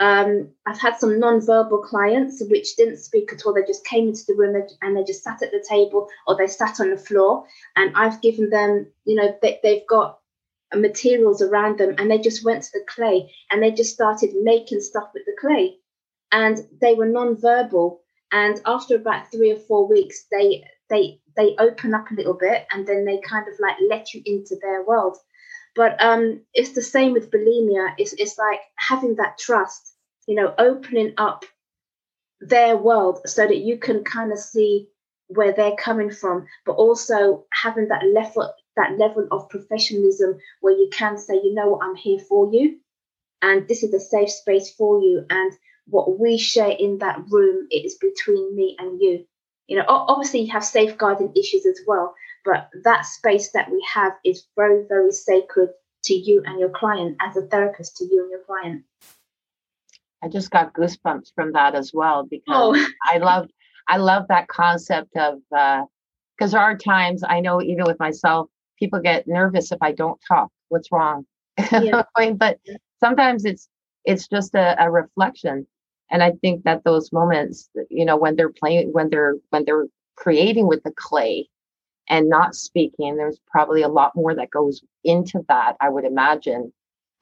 um, 0.00 0.50
I've 0.66 0.80
had 0.80 0.98
some 0.98 1.20
non-verbal 1.20 1.78
clients 1.78 2.42
which 2.50 2.76
didn't 2.76 2.98
speak 2.98 3.32
at 3.32 3.46
all. 3.46 3.54
They 3.54 3.62
just 3.64 3.86
came 3.86 4.08
into 4.08 4.24
the 4.26 4.34
room 4.34 4.60
and 4.82 4.96
they 4.96 5.04
just 5.04 5.22
sat 5.22 5.40
at 5.42 5.52
the 5.52 5.64
table 5.68 6.08
or 6.26 6.36
they 6.36 6.48
sat 6.48 6.80
on 6.80 6.90
the 6.90 6.96
floor. 6.96 7.46
And 7.76 7.92
I've 7.96 8.20
given 8.20 8.50
them, 8.50 8.90
you 9.04 9.14
know, 9.14 9.36
they, 9.40 9.60
they've 9.62 9.86
got 9.88 10.18
materials 10.74 11.40
around 11.40 11.78
them 11.78 11.94
and 11.96 12.10
they 12.10 12.18
just 12.18 12.44
went 12.44 12.64
to 12.64 12.70
the 12.74 12.84
clay 12.88 13.30
and 13.50 13.62
they 13.62 13.70
just 13.70 13.94
started 13.94 14.30
making 14.42 14.80
stuff 14.80 15.10
with 15.14 15.24
the 15.26 15.36
clay. 15.40 15.76
And 16.32 16.58
they 16.80 16.94
were 16.94 17.06
non-verbal 17.06 18.03
and 18.34 18.60
after 18.66 18.96
about 18.96 19.30
three 19.30 19.52
or 19.52 19.58
four 19.58 19.88
weeks 19.88 20.26
they 20.30 20.64
they 20.90 21.18
they 21.36 21.54
open 21.58 21.94
up 21.94 22.10
a 22.10 22.14
little 22.14 22.34
bit 22.34 22.66
and 22.72 22.86
then 22.86 23.04
they 23.04 23.18
kind 23.20 23.46
of 23.48 23.54
like 23.60 23.76
let 23.88 24.12
you 24.12 24.22
into 24.26 24.56
their 24.60 24.84
world. 24.84 25.16
But 25.74 26.00
um, 26.02 26.40
it's 26.52 26.72
the 26.72 26.82
same 26.82 27.12
with 27.12 27.30
bulimia. 27.30 27.94
It's, 27.98 28.12
it's 28.12 28.38
like 28.38 28.60
having 28.76 29.16
that 29.16 29.38
trust, 29.38 29.94
you 30.28 30.36
know, 30.36 30.54
opening 30.58 31.14
up 31.18 31.44
their 32.40 32.76
world 32.76 33.20
so 33.26 33.46
that 33.46 33.56
you 33.56 33.78
can 33.78 34.04
kind 34.04 34.30
of 34.30 34.38
see 34.38 34.88
where 35.28 35.52
they're 35.52 35.76
coming 35.76 36.10
from, 36.10 36.46
but 36.66 36.74
also 36.74 37.44
having 37.52 37.88
that 37.88 38.04
level 38.12 38.52
that 38.76 38.98
level 38.98 39.26
of 39.30 39.48
professionalism 39.48 40.36
where 40.60 40.76
you 40.76 40.88
can 40.92 41.16
say, 41.16 41.34
you 41.34 41.54
know 41.54 41.68
what, 41.68 41.84
I'm 41.84 41.94
here 41.94 42.18
for 42.18 42.52
you, 42.52 42.78
and 43.40 43.66
this 43.68 43.82
is 43.82 43.94
a 43.94 44.00
safe 44.00 44.30
space 44.30 44.72
for 44.74 45.00
you, 45.00 45.24
and 45.30 45.52
what 45.86 46.18
we 46.18 46.38
share 46.38 46.70
in 46.70 46.98
that 46.98 47.20
room 47.30 47.66
is 47.70 47.96
between 47.96 48.54
me 48.56 48.76
and 48.78 49.00
you. 49.00 49.24
You 49.66 49.78
know, 49.78 49.84
obviously 49.88 50.40
you 50.40 50.52
have 50.52 50.64
safeguarding 50.64 51.32
issues 51.36 51.64
as 51.66 51.80
well, 51.86 52.14
but 52.44 52.68
that 52.84 53.06
space 53.06 53.52
that 53.52 53.70
we 53.70 53.84
have 53.92 54.12
is 54.24 54.46
very, 54.56 54.84
very 54.88 55.12
sacred 55.12 55.70
to 56.04 56.14
you 56.14 56.42
and 56.44 56.60
your 56.60 56.68
client 56.68 57.16
as 57.20 57.36
a 57.36 57.46
therapist 57.46 57.96
to 57.96 58.04
you 58.04 58.22
and 58.22 58.30
your 58.30 58.42
client. 58.46 58.84
I 60.22 60.28
just 60.28 60.50
got 60.50 60.72
goosebumps 60.72 61.32
from 61.34 61.52
that 61.52 61.74
as 61.74 61.92
well 61.92 62.26
because 62.28 62.78
oh. 62.78 62.88
I 63.06 63.18
love 63.18 63.48
I 63.86 63.98
love 63.98 64.26
that 64.28 64.48
concept 64.48 65.14
of 65.16 65.40
because 65.50 65.88
uh, 66.40 66.46
there 66.48 66.60
are 66.60 66.76
times 66.76 67.22
I 67.26 67.40
know 67.40 67.60
even 67.60 67.84
with 67.84 67.98
myself, 67.98 68.48
people 68.78 69.00
get 69.00 69.28
nervous 69.28 69.70
if 69.72 69.78
I 69.82 69.92
don't 69.92 70.18
talk. 70.26 70.50
What's 70.68 70.90
wrong? 70.90 71.26
Yeah. 71.70 72.02
but 72.36 72.58
sometimes 73.00 73.44
it's 73.44 73.68
it's 74.04 74.28
just 74.28 74.54
a, 74.54 74.82
a 74.82 74.90
reflection. 74.90 75.66
And 76.10 76.22
I 76.22 76.32
think 76.32 76.64
that 76.64 76.84
those 76.84 77.12
moments, 77.12 77.68
you 77.90 78.04
know, 78.04 78.16
when 78.16 78.36
they're 78.36 78.52
playing, 78.52 78.92
when 78.92 79.10
they're 79.10 79.36
when 79.50 79.64
they're 79.64 79.86
creating 80.16 80.68
with 80.68 80.82
the 80.82 80.92
clay 80.96 81.48
and 82.08 82.28
not 82.28 82.54
speaking, 82.54 83.16
there's 83.16 83.40
probably 83.46 83.82
a 83.82 83.88
lot 83.88 84.14
more 84.14 84.34
that 84.34 84.50
goes 84.50 84.82
into 85.02 85.44
that. 85.48 85.76
I 85.80 85.88
would 85.88 86.04
imagine. 86.04 86.72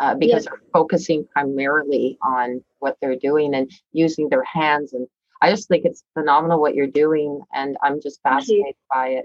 Uh, 0.00 0.16
because 0.16 0.44
yeah. 0.44 0.50
they're 0.50 0.68
focusing 0.72 1.24
primarily 1.32 2.18
on 2.22 2.64
what 2.80 2.96
they're 3.00 3.14
doing 3.14 3.54
and 3.54 3.70
using 3.92 4.28
their 4.28 4.42
hands 4.42 4.92
and 4.92 5.06
I 5.42 5.50
just 5.50 5.66
think 5.66 5.84
it's 5.84 6.04
phenomenal 6.14 6.60
what 6.60 6.76
you're 6.76 6.86
doing, 6.86 7.40
and 7.52 7.76
I'm 7.82 8.00
just 8.00 8.22
fascinated 8.22 8.76
by 8.94 9.08
it. 9.08 9.24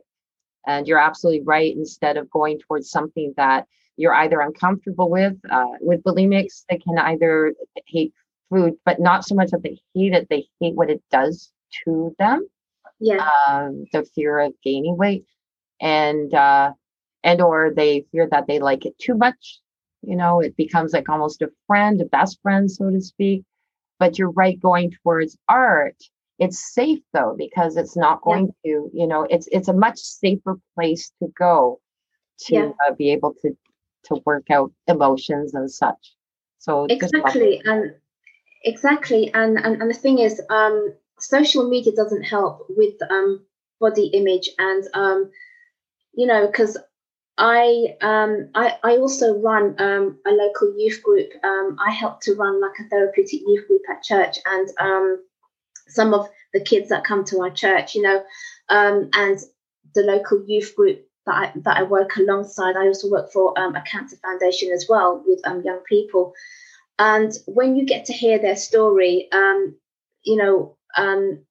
And 0.66 0.88
you're 0.88 0.98
absolutely 0.98 1.44
right. 1.44 1.74
Instead 1.76 2.18
of 2.18 2.30
going 2.32 2.60
towards 2.60 2.90
something 2.90 3.36
that 3.38 3.68
you're 3.98 4.16
either 4.16 4.42
uncomfortable 4.42 5.12
with, 5.12 5.36
uh, 5.50 5.78
with 5.80 6.02
bulimics, 6.02 6.66
they 6.70 6.80
can 6.80 6.98
either 6.98 7.54
hate 7.86 8.14
food, 8.50 8.74
but 8.86 9.00
not 9.00 9.26
so 9.26 9.36
much 9.36 9.52
that 9.52 9.64
they 9.64 9.80
hate 9.94 10.14
it; 10.14 10.28
they 10.30 10.48
hate 10.60 10.76
what 10.76 10.90
it 10.90 11.02
does 11.12 11.52
to 11.86 12.16
them. 12.20 12.48
Yeah. 13.00 13.30
Um, 13.48 13.86
the 13.94 14.06
fear 14.16 14.40
of 14.40 14.54
gaining 14.64 14.98
weight, 14.98 15.26
and 15.80 16.34
uh, 16.34 16.74
and 17.24 17.42
or 17.42 17.72
they 17.76 18.06
fear 18.12 18.28
that 18.32 18.48
they 18.48 18.60
like 18.60 18.86
it 18.86 18.98
too 19.00 19.16
much. 19.16 19.60
You 20.02 20.16
know, 20.16 20.40
it 20.40 20.56
becomes 20.56 20.94
like 20.94 21.10
almost 21.10 21.42
a 21.42 21.50
friend, 21.66 22.00
a 22.02 22.06
best 22.06 22.40
friend, 22.42 22.70
so 22.70 22.90
to 22.90 23.02
speak 23.02 23.44
but 24.00 24.18
you're 24.18 24.32
right 24.32 24.60
going 24.60 24.92
towards 25.04 25.38
art 25.50 25.96
it's 26.40 26.74
safe 26.74 27.00
though 27.14 27.36
because 27.38 27.78
it's 27.78 27.98
not 27.98 28.22
going 28.22 28.50
yeah. 28.64 28.74
to 28.74 28.92
you 28.94 29.08
know 29.08 29.26
it's 29.30 29.48
it's 29.52 29.68
a 29.68 29.74
much 29.74 29.98
safer 30.00 30.56
place 30.76 31.12
to 31.22 31.28
go 31.38 31.80
to 32.40 32.56
yeah. 32.56 32.70
uh, 32.88 32.94
be 32.94 33.12
able 33.12 33.34
to 33.42 33.52
to 34.04 34.22
work 34.26 34.50
out 34.52 34.72
emotions 34.88 35.54
and 35.54 35.70
such 35.70 36.16
so 36.60 36.86
exactly 36.90 37.62
and 37.66 37.94
exactly 38.64 39.32
and, 39.34 39.58
and 39.58 39.82
and 39.82 39.90
the 39.90 39.94
thing 39.98 40.20
is 40.20 40.42
um 40.50 40.94
social 41.20 41.70
media 41.70 41.94
doesn't 41.96 42.24
help 42.24 42.66
with 42.70 42.96
um 43.10 43.46
body 43.80 44.08
image 44.08 44.50
and 44.58 44.84
um 44.94 45.30
you 46.14 46.26
know 46.28 46.48
because 46.48 46.78
I 47.38 47.96
um 48.02 48.50
I, 48.56 48.78
I 48.84 48.98
also 48.98 49.40
run 49.40 49.76
um 49.80 50.20
a 50.26 50.32
local 50.32 50.74
youth 50.76 51.04
group. 51.04 51.30
Um 51.44 51.78
I 51.80 51.92
help 51.92 52.22
to 52.22 52.34
run 52.34 52.60
like 52.60 52.80
a 52.80 52.90
therapeutic 52.90 53.42
youth 53.42 53.68
group 53.68 53.84
at 53.92 54.02
church 54.02 54.38
and 54.46 54.68
um 54.80 55.24
some 55.88 56.14
of 56.14 56.28
the 56.54 56.60
kids 56.60 56.90
that 56.90 57.04
come 57.04 57.24
to 57.26 57.42
our 57.42 57.52
church, 57.52 57.94
you 57.94 58.02
know, 58.02 58.24
um 58.70 59.10
and 59.14 59.40
the 59.94 60.02
local 60.02 60.44
youth 60.48 60.76
group 60.76 61.08
that 61.28 61.36
I, 61.36 61.52
that 61.64 61.78
I 61.78 61.84
work 61.84 62.16
alongside. 62.16 62.76
I 62.76 62.88
also 62.88 63.10
work 63.10 63.32
for 63.32 63.58
um, 63.60 63.76
a 63.76 63.82
cancer 63.82 64.16
foundation 64.18 64.72
as 64.72 64.88
well 64.90 65.24
with 65.26 65.42
um, 65.46 65.62
young 65.64 65.82
people. 65.88 66.34
And 67.00 67.32
when 67.46 67.76
you 67.76 67.86
get 67.86 68.06
to 68.06 68.14
hear 68.14 68.40
their 68.40 68.56
story, 68.56 69.28
um, 69.32 69.76
you 70.24 70.36
know, 70.36 70.78
um, 70.96 71.46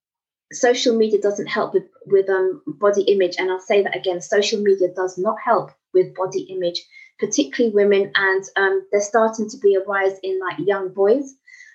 social 0.53 0.97
media 0.97 1.21
doesn't 1.21 1.47
help 1.47 1.75
with 1.75 1.85
with 2.07 2.29
um, 2.29 2.63
body 2.67 3.03
image, 3.03 3.37
and 3.39 3.51
I'll 3.51 3.61
say 3.61 3.83
that 3.83 3.97
again. 3.97 4.21
Social 4.21 4.61
media 4.61 4.89
does 4.95 5.19
not 5.19 5.37
help 5.45 5.71
with 5.95 6.15
body 6.15 6.43
image, 6.43 6.83
particularly 7.19 7.75
women, 7.75 8.13
and 8.15 8.45
um, 8.57 8.87
there's 8.91 9.07
starting 9.07 9.49
to 9.51 9.59
be 9.59 9.75
a 9.75 9.85
rise 9.85 10.19
in 10.23 10.39
like 10.41 10.67
young 10.67 10.93
boys, 10.93 11.35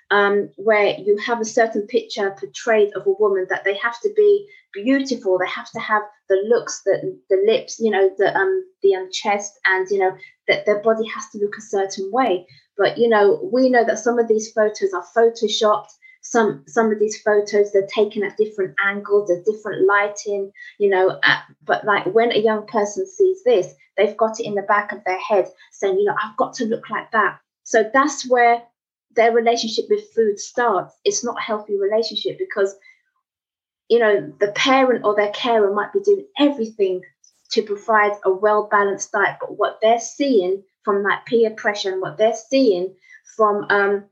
um, 0.10 0.50
where 0.58 0.98
you 1.00 1.18
have 1.18 1.40
a 1.42 1.46
certain 1.46 1.88
picture 1.88 2.36
portrayed 2.38 2.92
of 2.96 3.08
a 3.08 3.12
woman 3.12 3.48
that 3.50 3.63
they 3.63 3.75
have 3.78 4.00
to 4.01 4.12
be 4.16 4.48
beautiful, 4.74 5.38
they 5.38 5.48
have 5.48 5.70
to 5.72 5.80
have 5.80 6.04
the 6.30 6.42
looks, 6.48 6.82
the 6.84 7.20
the 7.30 7.42
lips, 7.46 7.80
you 7.80 7.92
know, 7.92 8.10
the 8.18 8.36
um 8.36 8.66
the 8.84 8.96
um, 8.96 9.10
chest, 9.12 9.54
and 9.66 9.88
you 9.90 10.00
know 10.00 10.16
that 10.48 10.66
their 10.66 10.82
body 10.82 11.08
has 11.08 11.30
to 11.30 11.40
look 11.40 11.58
a 11.58 11.62
certain 11.62 12.12
way. 12.12 12.46
But 12.78 12.98
you 12.98 13.10
know, 13.10 13.50
we 13.51 13.70
know 13.70 13.86
that 13.86 14.00
some 14.00 14.20
of 14.20 14.28
these 14.28 14.51
photos 14.51 14.94
are 14.94 15.06
photoshopped. 15.16 15.92
Some 16.24 16.63
some 16.68 16.92
of 16.92 17.00
these 17.00 17.22
photos 17.22 17.72
they're 17.72 17.88
taken 17.88 18.24
at 18.24 18.38
different 18.38 18.75
angles 18.86 19.28
there's 19.28 19.44
different 19.44 19.88
lighting 19.88 20.51
you 20.78 20.88
know 20.88 21.20
at, 21.24 21.42
but 21.63 21.84
like 21.84 22.06
when 22.13 22.32
a 22.32 22.38
young 22.38 22.68
person 22.68 23.08
sees 23.08 23.44
this 23.44 23.74
they've 23.98 24.16
got 24.18 24.40
it 24.40 24.46
in 24.46 24.54
the 24.54 24.62
back 24.62 24.92
of 24.92 25.04
their 25.04 25.18
head 25.18 25.48
saying 25.72 25.98
you 25.98 26.04
know 26.04 26.13
i've 26.24 26.38
got 26.38 26.54
to 26.54 26.66
look 26.66 26.92
like 26.92 27.10
that. 27.12 27.40
So 27.63 27.90
that's 27.92 28.30
where 28.30 28.62
their 29.16 29.32
relationship 29.32 29.86
with 29.90 30.13
food 30.13 30.40
starts. 30.40 30.94
It's 31.04 31.24
not 31.24 31.38
a 31.40 31.42
healthy 31.42 31.78
relationship 31.78 32.38
because 32.38 32.75
you 33.90 34.00
know 34.00 34.34
the 34.40 34.51
parent 34.54 35.04
or 35.04 35.16
their 35.16 35.32
carer 35.32 35.74
might 35.74 35.92
be 35.92 36.00
doing 36.00 36.25
everything 36.40 37.01
to 37.51 37.62
provide 37.62 38.13
a 38.24 38.32
well 38.32 38.68
balanced 38.72 39.12
diet 39.12 39.38
but 39.40 39.58
what 39.58 39.80
they're 39.82 40.00
seeing 40.00 40.63
from 40.84 41.04
that 41.04 41.26
peer 41.26 41.52
pressure 41.52 41.92
and 41.92 42.02
what 42.02 42.18
they're 42.18 42.34
seeing 42.50 42.94
from 43.36 43.66
um, 43.70 44.04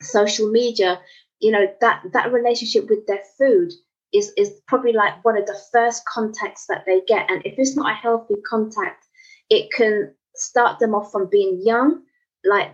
social 0.00 0.50
media 0.50 1.00
you 1.40 1.50
know 1.50 1.66
that 1.80 2.02
that 2.12 2.32
relationship 2.32 2.88
with 2.88 3.06
their 3.06 3.22
food 3.38 3.72
is 4.14 4.32
is 4.36 4.60
probably 4.66 4.92
like 4.92 5.22
one 5.24 5.36
of 5.36 5.46
the 5.46 5.60
first 5.72 6.04
contacts 6.06 6.66
that 6.68 6.84
they 6.86 7.02
get. 7.06 7.30
And 7.30 7.44
if 7.44 7.54
it's 7.58 7.76
not 7.76 7.90
a 7.90 7.94
healthy 7.94 8.36
contact 8.48 9.04
it 9.50 9.70
can 9.72 10.14
start 10.34 10.78
them 10.78 10.94
off 10.94 11.12
from 11.12 11.28
being 11.30 11.60
young 11.62 12.02
like 12.44 12.70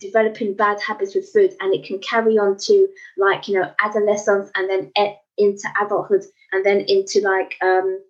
developing 0.00 0.54
bad 0.54 0.80
habits 0.80 1.14
with 1.14 1.28
food. 1.32 1.54
And 1.60 1.74
it 1.74 1.84
can 1.84 1.98
carry 1.98 2.38
on 2.38 2.56
to 2.58 2.88
like 3.16 3.48
you 3.48 3.58
know 3.58 3.72
adolescence 3.82 4.50
and 4.54 4.68
then 4.70 4.92
e- 4.98 5.16
into 5.38 5.68
adulthood 5.82 6.24
and 6.52 6.64
then 6.64 6.80
into 6.80 7.20
like 7.20 7.54
um 7.62 8.00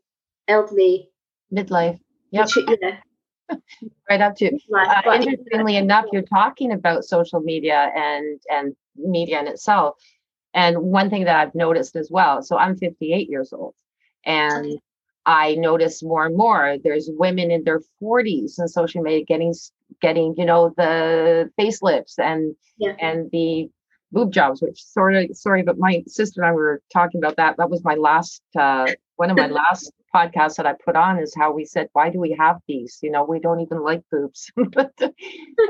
elderly 0.48 1.10
midlife. 1.52 1.98
Yep. 2.32 2.48
yeah 2.82 2.96
right 4.10 4.20
up 4.20 4.36
to 4.36 4.46
uh, 4.46 5.12
interestingly 5.14 5.76
enough 5.76 6.04
you're 6.12 6.22
talking 6.22 6.72
about 6.72 7.04
social 7.04 7.40
media 7.40 7.90
and 7.94 8.40
and 8.50 8.74
media 8.96 9.40
in 9.40 9.46
itself. 9.46 9.96
And 10.54 10.78
one 10.78 11.10
thing 11.10 11.24
that 11.24 11.36
i've 11.36 11.54
noticed 11.54 11.96
as 11.96 12.10
well 12.10 12.42
so 12.42 12.56
i'm 12.56 12.76
58 12.76 13.28
years 13.28 13.52
old 13.52 13.74
and 14.24 14.78
i 15.26 15.54
notice 15.54 16.02
more 16.02 16.24
and 16.24 16.36
more 16.36 16.76
there's 16.82 17.10
women 17.12 17.50
in 17.50 17.62
their 17.64 17.82
40s 18.02 18.58
in 18.58 18.66
social 18.66 19.02
media 19.02 19.24
getting 19.24 19.52
getting 20.00 20.34
you 20.38 20.44
know 20.44 20.72
the 20.76 21.50
facelifts 21.58 22.18
and 22.18 22.56
yeah. 22.78 22.94
and 23.00 23.30
the 23.32 23.68
boob 24.12 24.32
jobs 24.32 24.62
which 24.62 24.82
sort 24.82 25.14
of 25.14 25.36
sorry 25.36 25.62
but 25.62 25.78
my 25.78 26.02
sister 26.06 26.40
and 26.40 26.48
i 26.48 26.52
were 26.52 26.80
talking 26.92 27.18
about 27.18 27.36
that. 27.36 27.56
That 27.58 27.70
was 27.70 27.84
my 27.84 27.94
last 27.94 28.42
uh 28.58 28.86
one 29.16 29.30
of 29.30 29.36
my 29.36 29.48
last 29.48 29.92
podcast 30.16 30.56
that 30.56 30.66
I 30.66 30.72
put 30.72 30.96
on 30.96 31.18
is 31.18 31.34
how 31.34 31.52
we 31.52 31.64
said, 31.64 31.88
why 31.92 32.10
do 32.10 32.18
we 32.18 32.34
have 32.38 32.58
these? 32.66 32.98
You 33.02 33.10
know, 33.10 33.24
we 33.24 33.38
don't 33.38 33.60
even 33.60 33.82
like 33.82 34.02
boobs. 34.10 34.50
but, 34.56 34.92
uh, 35.00 35.08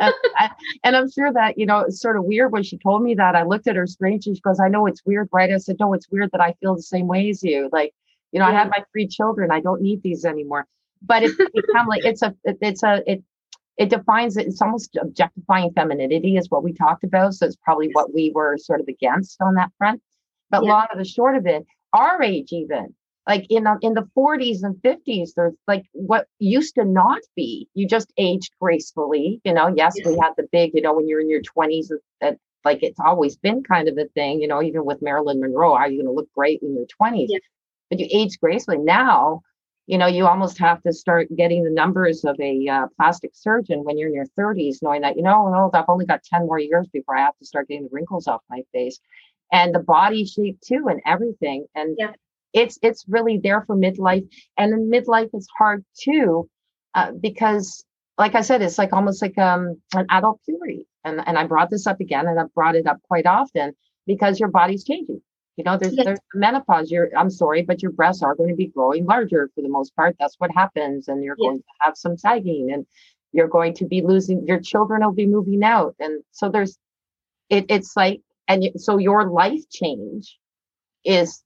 and, 0.00 0.14
I, 0.36 0.50
and 0.84 0.96
I'm 0.96 1.10
sure 1.10 1.32
that, 1.32 1.58
you 1.58 1.66
know, 1.66 1.80
it's 1.80 2.00
sort 2.00 2.16
of 2.16 2.24
weird 2.24 2.52
when 2.52 2.62
she 2.62 2.78
told 2.78 3.02
me 3.02 3.14
that. 3.14 3.34
I 3.34 3.42
looked 3.42 3.66
at 3.66 3.76
her 3.76 3.86
strangely. 3.86 4.34
She 4.34 4.40
goes, 4.40 4.60
I 4.60 4.68
know 4.68 4.86
it's 4.86 5.04
weird, 5.04 5.28
right? 5.32 5.52
I 5.52 5.58
said, 5.58 5.76
no, 5.80 5.94
it's 5.94 6.10
weird 6.10 6.30
that 6.32 6.40
I 6.40 6.54
feel 6.60 6.76
the 6.76 6.82
same 6.82 7.06
way 7.06 7.28
as 7.30 7.42
you. 7.42 7.68
Like, 7.72 7.92
you 8.32 8.38
know, 8.38 8.46
yeah. 8.46 8.52
I 8.52 8.58
have 8.58 8.68
my 8.68 8.84
three 8.92 9.08
children. 9.08 9.50
I 9.50 9.60
don't 9.60 9.82
need 9.82 10.02
these 10.02 10.24
anymore. 10.24 10.66
But 11.02 11.22
it 11.22 11.36
become 11.54 11.86
like 11.86 12.04
it's 12.04 12.22
a 12.22 12.34
it's 12.44 12.82
a 12.82 13.02
it 13.06 13.22
it 13.76 13.90
defines 13.90 14.36
it. 14.36 14.46
It's 14.46 14.62
almost 14.62 14.96
objectifying 15.00 15.70
femininity 15.74 16.36
is 16.36 16.50
what 16.50 16.64
we 16.64 16.72
talked 16.72 17.04
about. 17.04 17.34
So 17.34 17.46
it's 17.46 17.56
probably 17.56 17.90
what 17.92 18.14
we 18.14 18.32
were 18.34 18.56
sort 18.56 18.80
of 18.80 18.88
against 18.88 19.40
on 19.42 19.54
that 19.54 19.70
front. 19.76 20.00
But 20.50 20.64
yeah. 20.64 20.70
long 20.70 20.86
of 20.90 20.98
the 20.98 21.04
short 21.04 21.36
of 21.36 21.46
it, 21.46 21.66
our 21.92 22.22
age 22.22 22.52
even 22.52 22.94
like 23.26 23.46
in 23.50 23.64
the, 23.64 23.76
in 23.82 23.94
the 23.94 24.08
40s 24.16 24.62
and 24.62 24.76
50s 24.76 25.30
there's 25.34 25.54
like 25.66 25.84
what 25.92 26.26
used 26.38 26.74
to 26.76 26.84
not 26.84 27.20
be 27.34 27.68
you 27.74 27.86
just 27.86 28.12
aged 28.16 28.52
gracefully 28.60 29.40
you 29.44 29.52
know 29.52 29.72
yes, 29.74 29.94
yes. 29.96 30.06
we 30.06 30.18
had 30.20 30.32
the 30.36 30.46
big 30.52 30.72
you 30.74 30.82
know 30.82 30.94
when 30.94 31.08
you're 31.08 31.20
in 31.20 31.30
your 31.30 31.42
20s 31.42 31.90
that 32.20 32.38
like 32.64 32.82
it's 32.82 33.00
always 33.00 33.36
been 33.36 33.62
kind 33.62 33.88
of 33.88 33.98
a 33.98 34.06
thing 34.14 34.40
you 34.40 34.48
know 34.48 34.62
even 34.62 34.84
with 34.84 35.02
marilyn 35.02 35.40
monroe 35.40 35.72
are 35.72 35.88
you 35.88 36.02
going 36.02 36.06
to 36.06 36.12
look 36.12 36.32
great 36.32 36.60
in 36.62 36.74
your 36.74 36.86
20s 37.00 37.28
but 37.90 37.98
you 37.98 38.08
age 38.10 38.38
gracefully 38.40 38.78
now 38.78 39.42
you 39.86 39.98
know, 39.98 40.06
you 40.06 40.26
almost 40.26 40.58
have 40.58 40.82
to 40.82 40.92
start 40.92 41.28
getting 41.36 41.62
the 41.62 41.70
numbers 41.70 42.24
of 42.24 42.36
a 42.40 42.68
uh, 42.68 42.86
plastic 42.96 43.30
surgeon 43.34 43.84
when 43.84 43.96
you're 43.96 44.08
in 44.08 44.14
your 44.14 44.26
30s, 44.38 44.82
knowing 44.82 45.02
that, 45.02 45.16
you 45.16 45.22
know, 45.22 45.48
no, 45.48 45.70
I've 45.72 45.84
only 45.88 46.06
got 46.06 46.24
10 46.24 46.46
more 46.46 46.58
years 46.58 46.88
before 46.92 47.16
I 47.16 47.20
have 47.20 47.38
to 47.38 47.46
start 47.46 47.68
getting 47.68 47.84
the 47.84 47.90
wrinkles 47.92 48.26
off 48.26 48.42
my 48.50 48.62
face 48.72 48.98
and 49.52 49.72
the 49.72 49.78
body 49.78 50.24
shape 50.24 50.60
too 50.60 50.88
and 50.88 51.00
everything. 51.06 51.66
And 51.76 51.96
yeah. 51.98 52.12
It's 52.52 52.78
it's 52.82 53.04
really 53.08 53.38
there 53.42 53.62
for 53.66 53.76
midlife. 53.76 54.26
And 54.56 54.72
in 54.72 54.90
midlife 54.90 55.30
is 55.34 55.48
hard 55.56 55.84
too, 55.98 56.48
uh, 56.94 57.12
because 57.12 57.84
like 58.18 58.34
I 58.34 58.40
said, 58.40 58.62
it's 58.62 58.78
like 58.78 58.92
almost 58.92 59.20
like 59.20 59.36
um, 59.38 59.80
an 59.94 60.06
adult 60.10 60.40
puberty. 60.44 60.86
And, 61.04 61.22
and 61.26 61.38
I 61.38 61.46
brought 61.46 61.70
this 61.70 61.86
up 61.86 62.00
again 62.00 62.26
and 62.26 62.40
I've 62.40 62.52
brought 62.54 62.74
it 62.74 62.86
up 62.86 62.98
quite 63.02 63.26
often 63.26 63.76
because 64.06 64.40
your 64.40 64.48
body's 64.48 64.84
changing 64.84 65.20
you 65.56 65.64
know, 65.64 65.78
there's, 65.78 65.94
yes. 65.94 66.04
there's 66.04 66.18
menopause. 66.34 66.90
You're, 66.90 67.10
I'm 67.16 67.30
sorry, 67.30 67.62
but 67.62 67.82
your 67.82 67.92
breasts 67.92 68.22
are 68.22 68.34
going 68.34 68.50
to 68.50 68.56
be 68.56 68.66
growing 68.66 69.06
larger 69.06 69.50
for 69.54 69.62
the 69.62 69.68
most 69.68 69.96
part. 69.96 70.14
That's 70.20 70.34
what 70.38 70.50
happens. 70.50 71.08
And 71.08 71.24
you're 71.24 71.36
yes. 71.38 71.46
going 71.46 71.58
to 71.58 71.64
have 71.80 71.96
some 71.96 72.16
sagging 72.18 72.70
and 72.72 72.86
you're 73.32 73.48
going 73.48 73.74
to 73.74 73.86
be 73.86 74.02
losing, 74.02 74.46
your 74.46 74.60
children 74.60 75.02
will 75.02 75.12
be 75.12 75.26
moving 75.26 75.62
out. 75.62 75.94
And 75.98 76.22
so 76.30 76.50
there's, 76.50 76.78
it, 77.48 77.66
it's 77.70 77.96
like, 77.96 78.20
and 78.48 78.64
so 78.76 78.98
your 78.98 79.30
life 79.30 79.62
change 79.70 80.38
is, 81.04 81.42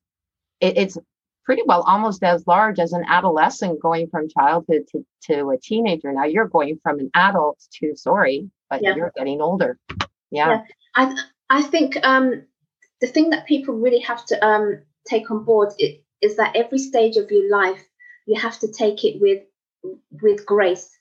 it, 0.60 0.76
it's 0.76 0.98
pretty 1.44 1.62
well 1.66 1.82
almost 1.82 2.22
as 2.22 2.46
large 2.46 2.78
as 2.78 2.92
an 2.92 3.04
adolescent 3.08 3.80
going 3.80 4.08
from 4.08 4.28
childhood 4.28 4.82
to, 4.92 5.04
to 5.22 5.50
a 5.50 5.58
teenager. 5.58 6.12
Now 6.12 6.24
you're 6.24 6.48
going 6.48 6.78
from 6.82 7.00
an 7.00 7.10
adult 7.14 7.58
to, 7.80 7.96
sorry, 7.96 8.50
but 8.68 8.82
yeah. 8.82 8.94
you're 8.94 9.12
getting 9.16 9.40
older. 9.40 9.78
Yeah. 10.30 10.48
yeah. 10.48 10.62
I, 10.94 11.16
I 11.48 11.62
think, 11.62 11.96
um, 12.04 12.44
the 13.00 13.06
thing 13.06 13.30
that 13.30 13.46
people 13.46 13.74
really 13.74 14.00
have 14.00 14.24
to 14.26 14.46
um, 14.46 14.82
take 15.08 15.30
on 15.30 15.44
board 15.44 15.72
is, 15.78 15.96
is 16.20 16.36
that 16.36 16.54
every 16.54 16.78
stage 16.78 17.16
of 17.16 17.30
your 17.30 17.50
life 17.50 17.82
you 18.26 18.38
have 18.38 18.58
to 18.60 18.70
take 18.70 19.04
it 19.04 19.20
with 19.20 19.42
with 20.22 20.44
grace 20.46 20.96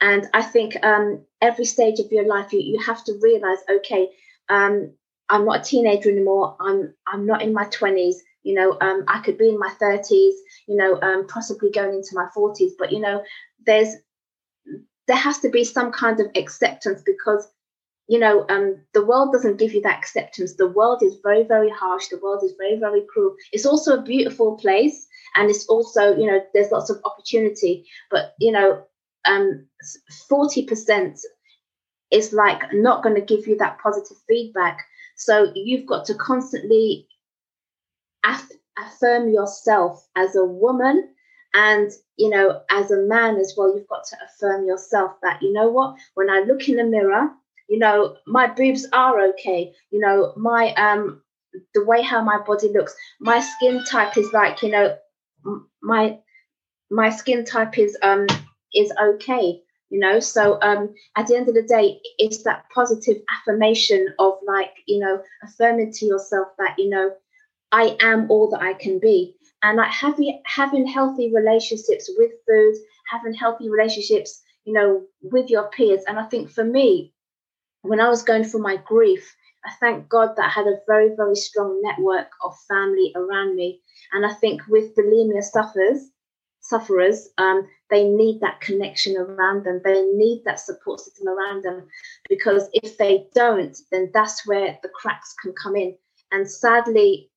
and 0.00 0.28
i 0.32 0.42
think 0.42 0.76
um, 0.84 1.24
every 1.40 1.64
stage 1.64 1.98
of 1.98 2.10
your 2.12 2.26
life 2.26 2.52
you, 2.52 2.60
you 2.60 2.78
have 2.78 3.04
to 3.04 3.18
realize 3.20 3.58
okay 3.68 4.08
um, 4.48 4.92
i'm 5.28 5.44
not 5.44 5.60
a 5.60 5.64
teenager 5.64 6.10
anymore 6.10 6.56
i'm 6.60 6.94
i'm 7.06 7.26
not 7.26 7.42
in 7.42 7.52
my 7.52 7.64
20s 7.66 8.16
you 8.42 8.54
know 8.54 8.76
um, 8.80 9.04
i 9.08 9.20
could 9.20 9.38
be 9.38 9.48
in 9.48 9.58
my 9.58 9.72
30s 9.80 10.34
you 10.68 10.76
know 10.76 11.00
um, 11.02 11.26
possibly 11.26 11.70
going 11.70 11.94
into 11.94 12.10
my 12.14 12.26
40s 12.36 12.72
but 12.78 12.92
you 12.92 13.00
know 13.00 13.22
there's 13.66 13.94
there 15.06 15.16
has 15.16 15.40
to 15.40 15.48
be 15.48 15.64
some 15.64 15.90
kind 15.90 16.20
of 16.20 16.28
acceptance 16.36 17.02
because 17.04 17.48
you 18.10 18.18
know, 18.18 18.44
um, 18.48 18.74
the 18.92 19.06
world 19.06 19.32
doesn't 19.32 19.60
give 19.60 19.72
you 19.72 19.82
that 19.82 19.96
acceptance. 19.96 20.56
The 20.56 20.66
world 20.66 21.00
is 21.00 21.20
very, 21.22 21.44
very 21.44 21.70
harsh. 21.70 22.08
The 22.08 22.18
world 22.18 22.42
is 22.42 22.54
very, 22.58 22.76
very 22.76 23.02
cruel. 23.08 23.36
It's 23.52 23.64
also 23.64 23.96
a 23.96 24.02
beautiful 24.02 24.56
place, 24.56 25.06
and 25.36 25.48
it's 25.48 25.64
also, 25.68 26.16
you 26.16 26.26
know, 26.26 26.40
there's 26.52 26.72
lots 26.72 26.90
of 26.90 27.00
opportunity. 27.04 27.86
But 28.10 28.34
you 28.40 28.50
know, 28.50 28.82
um, 29.26 29.68
forty 30.28 30.66
percent 30.66 31.20
is 32.10 32.32
like 32.32 32.60
not 32.72 33.04
going 33.04 33.14
to 33.14 33.20
give 33.20 33.46
you 33.46 33.56
that 33.58 33.78
positive 33.80 34.16
feedback. 34.26 34.78
So 35.16 35.52
you've 35.54 35.86
got 35.86 36.04
to 36.06 36.14
constantly 36.14 37.06
aff- 38.30 38.58
affirm 38.84 39.28
yourself 39.30 40.06
as 40.16 40.36
a 40.36 40.44
woman 40.44 40.96
and 41.54 41.90
you 42.16 42.30
know 42.30 42.60
as 42.70 42.90
a 42.90 43.02
man 43.14 43.36
as 43.36 43.54
well 43.56 43.74
you've 43.76 43.88
got 43.88 44.04
to 44.10 44.16
affirm 44.26 44.66
yourself 44.66 45.12
that 45.22 45.42
you 45.42 45.52
know 45.52 45.68
what? 45.70 45.96
When 46.14 46.30
i 46.30 46.40
look 46.40 46.68
in 46.68 46.76
the 46.76 46.84
mirror 46.84 47.30
you 47.68 47.78
know 47.78 48.16
my 48.26 48.46
boobs 48.46 48.86
are 48.92 49.20
okay. 49.30 49.72
You 49.90 50.00
know 50.00 50.32
my 50.36 50.74
um 50.74 51.22
the 51.74 51.84
way 51.84 52.02
how 52.02 52.22
my 52.22 52.38
body 52.46 52.68
looks 52.68 52.94
my 53.20 53.40
skin 53.40 53.82
type 53.84 54.16
is 54.16 54.32
like 54.32 54.62
you 54.62 54.70
know 54.70 54.96
my 55.82 56.18
my 56.90 57.10
skin 57.10 57.44
type 57.44 57.78
is 57.78 57.96
um 58.02 58.26
is 58.74 58.92
okay 59.02 59.60
you 59.92 59.98
know? 59.98 60.20
So 60.20 60.56
um 60.62 60.94
at 61.16 61.26
the 61.26 61.36
end 61.36 61.48
of 61.48 61.54
the 61.54 61.62
day 61.64 62.00
it's 62.18 62.44
that 62.44 62.64
positive 62.72 63.16
affirmation 63.34 64.14
of 64.20 64.34
like 64.46 64.70
you 64.86 65.00
know 65.00 65.20
affirming 65.42 65.92
to 65.94 66.06
yourself 66.06 66.48
that 66.58 66.76
you 66.78 66.88
know 66.90 67.10
i 67.72 67.96
am 68.00 68.30
all 68.30 68.50
that 68.50 68.62
i 68.62 68.74
can 68.74 68.98
be 68.98 69.34
and 69.62 69.76
like 69.76 69.90
having 69.90 70.40
having 70.46 70.86
healthy 70.86 71.32
relationships 71.34 72.10
with 72.16 72.30
food 72.46 72.74
having 73.10 73.34
healthy 73.34 73.68
relationships 73.70 74.42
you 74.64 74.72
know 74.72 75.02
with 75.22 75.48
your 75.50 75.68
peers 75.70 76.02
and 76.06 76.18
i 76.18 76.24
think 76.24 76.50
for 76.50 76.64
me 76.64 77.12
when 77.82 78.00
I 78.00 78.08
was 78.08 78.22
going 78.22 78.44
through 78.44 78.62
my 78.62 78.76
grief, 78.76 79.34
I 79.64 79.72
thank 79.80 80.08
God 80.08 80.30
that 80.36 80.46
I 80.46 80.48
had 80.48 80.66
a 80.66 80.80
very, 80.86 81.14
very 81.16 81.36
strong 81.36 81.80
network 81.82 82.28
of 82.44 82.54
family 82.68 83.12
around 83.14 83.56
me. 83.56 83.80
And 84.12 84.24
I 84.24 84.32
think 84.34 84.62
with 84.68 84.94
bulimia 84.94 85.42
sufferers, 85.42 86.10
sufferers, 86.60 87.28
um, 87.38 87.66
they 87.90 88.04
need 88.08 88.40
that 88.40 88.60
connection 88.60 89.16
around 89.16 89.64
them. 89.64 89.80
They 89.84 90.02
need 90.02 90.42
that 90.44 90.60
support 90.60 91.00
system 91.00 91.28
around 91.28 91.62
them 91.62 91.86
because 92.28 92.68
if 92.72 92.96
they 92.96 93.26
don't, 93.34 93.76
then 93.90 94.10
that's 94.14 94.46
where 94.46 94.78
the 94.82 94.88
cracks 94.88 95.34
can 95.42 95.52
come 95.52 95.76
in. 95.76 95.96
And 96.32 96.48
sadly, 96.48 97.30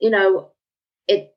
you 0.00 0.10
know, 0.10 0.50
it 1.08 1.34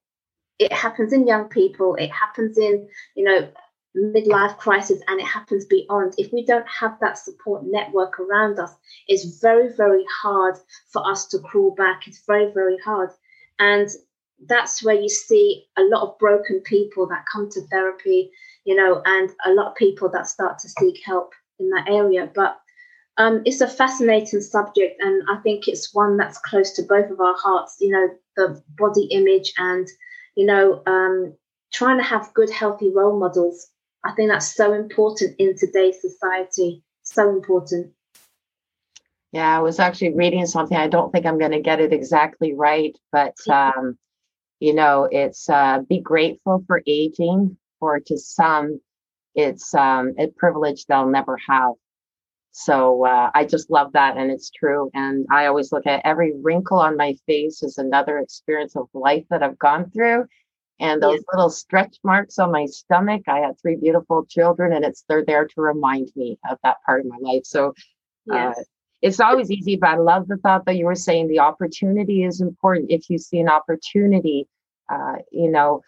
it 0.60 0.71
happens 0.71 1.13
in 1.13 1.28
young 1.28 1.49
people. 1.49 1.95
It 1.95 2.12
happens 2.12 2.58
in 2.58 2.88
you 3.15 3.23
know 3.23 3.49
midlife 3.95 4.58
crisis 4.58 5.02
and 5.08 5.19
it 5.19 5.26
happens 5.26 5.65
beyond, 5.65 6.15
if 6.17 6.32
we 6.34 6.45
don't 6.45 6.67
have 6.67 6.97
that 6.99 7.17
support 7.17 7.63
network 7.65 8.19
around 8.19 8.60
us, 8.60 8.73
it's 9.08 9.39
very, 9.39 9.71
very 9.76 10.04
hard 10.21 10.56
for 10.91 11.08
us 11.08 11.28
to 11.28 11.39
crawl 11.39 11.76
back. 11.76 12.08
It's 12.08 12.23
very, 12.26 12.52
very 12.52 12.78
hard. 12.80 13.10
And 13.60 13.88
that's 14.47 14.84
where 14.84 14.99
you 14.99 15.10
see 15.10 15.65
a 15.78 15.84
lot 15.84 16.04
of 16.04 16.17
broken 16.17 16.62
people 16.62 17.08
that 17.08 17.26
come 17.32 17.49
to 17.52 17.62
therapy, 17.67 18.32
you 18.65 18.76
know, 18.76 19.02
and 19.06 19.30
a 19.45 19.52
lot 19.52 19.67
of 19.67 19.76
people 19.76 20.10
that 20.10 20.28
start 20.28 20.60
to 20.60 20.69
seek 20.69 20.99
help 21.06 21.34
in 21.60 21.69
that 21.69 21.88
area. 21.88 22.30
But 22.34 22.60
um, 23.17 23.43
it's 23.45 23.62
a 23.62 23.67
fascinating 23.67 24.41
subject, 24.41 24.99
and 24.99 25.21
I 25.30 25.38
think 25.43 25.67
it's 25.67 25.93
one 25.93 26.17
that's 26.17 26.39
close 26.39 26.71
to 26.71 26.82
both 26.82 27.12
of 27.12 27.19
our 27.19 27.36
hearts. 27.38 27.78
You 27.80 27.91
know, 27.91 28.10
the 28.36 28.62
body 28.78 29.06
image 29.12 29.54
and 29.58 29.88
you 30.36 30.46
know 30.46 30.82
um, 30.86 31.36
trying 31.72 31.98
to 31.98 32.04
have 32.04 32.34
good, 32.34 32.50
healthy 32.50 32.91
role 32.93 33.19
models 33.19 33.69
I 34.04 34.12
think 34.13 34.30
that's 34.30 34.54
so 34.54 34.74
important 34.74 35.36
in 35.39 35.56
today's 35.58 36.02
society. 36.02 36.84
So 37.04 37.30
important. 37.30 37.93
Yeah, 39.32 39.58
I 39.58 39.62
was 39.62 39.80
actually 39.80 40.13
reading 40.13 40.46
something. 40.46 40.78
I 40.78 40.88
don't 40.88 41.12
think 41.12 41.26
I'm 41.26 41.39
going 41.39 41.52
to 41.52 41.62
get 41.62 41.80
it 41.80 41.93
exactly 41.93 42.54
right, 42.54 42.98
but 43.12 43.36
um, 43.50 43.98
you 44.60 44.74
know, 44.74 45.08
it's 45.10 45.50
uh, 45.50 45.80
be 45.88 46.00
grateful 46.00 46.63
for 46.67 46.82
aging. 46.86 47.58
For 47.80 48.00
to 48.00 48.17
some, 48.17 48.80
it's 49.36 49.74
um, 49.74 50.13
a 50.17 50.28
privilege 50.28 50.86
they'll 50.86 51.10
never 51.10 51.38
have. 51.50 51.74
So 52.56 53.06
uh, 53.06 53.32
I 53.34 53.46
just 53.46 53.70
love 53.70 53.94
that, 53.94 54.16
and 54.16 54.32
it's 54.32 54.52
true. 54.52 54.89
And 54.94 55.26
I 55.32 55.48
always 55.48 55.72
look 55.72 55.88
at 55.88 56.02
every 56.06 56.34
wrinkle 56.42 56.78
on 56.78 56.96
my 56.96 57.16
face 57.26 57.63
as 57.63 57.78
another 57.80 58.20
experience 58.20 58.76
of 58.76 58.88
life 58.94 59.26
that 59.30 59.42
I've 59.42 59.58
gone 59.58 59.89
through, 59.89 60.28
and 60.80 61.02
those 61.02 61.16
yeah. 61.16 61.34
little 61.34 61.50
stretch 61.50 61.98
marks 62.04 62.39
on 62.39 62.52
my 62.52 62.66
stomach 62.66 63.22
i 63.28 63.39
had 63.39 63.60
three 63.60 63.76
beautiful 63.76 64.26
children 64.26 64.74
and 64.74 64.84
it's 64.84 65.04
they're 65.08 65.26
there 65.26 65.46
to 65.46 65.62
remind 65.62 66.10
me 66.16 66.38
of 66.50 66.58
that 66.63 66.78
part 66.86 67.02
of 67.02 67.08
my 67.08 67.18
life 67.20 67.44
so 67.46 67.70
uh, 68.32 68.36
yes. 68.36 68.58
uh, 68.58 68.63
it's 69.02 69.20
always 69.20 69.52
easy 69.52 69.76
but 69.76 69.89
i 69.89 69.96
love 69.96 70.28
the 70.28 70.38
thought 70.38 70.66
that 70.66 70.76
you 70.76 70.86
were 70.86 70.96
saying 70.96 71.28
the 71.28 71.39
opportunity 71.39 72.24
is 72.24 72.42
important 72.42 72.92
if 72.92 73.10
you 73.10 73.18
see 73.18 73.39
an 73.39 73.50
opportunity 73.50 74.48
uh, 74.89 75.16
you 75.32 75.50
know 75.50 75.82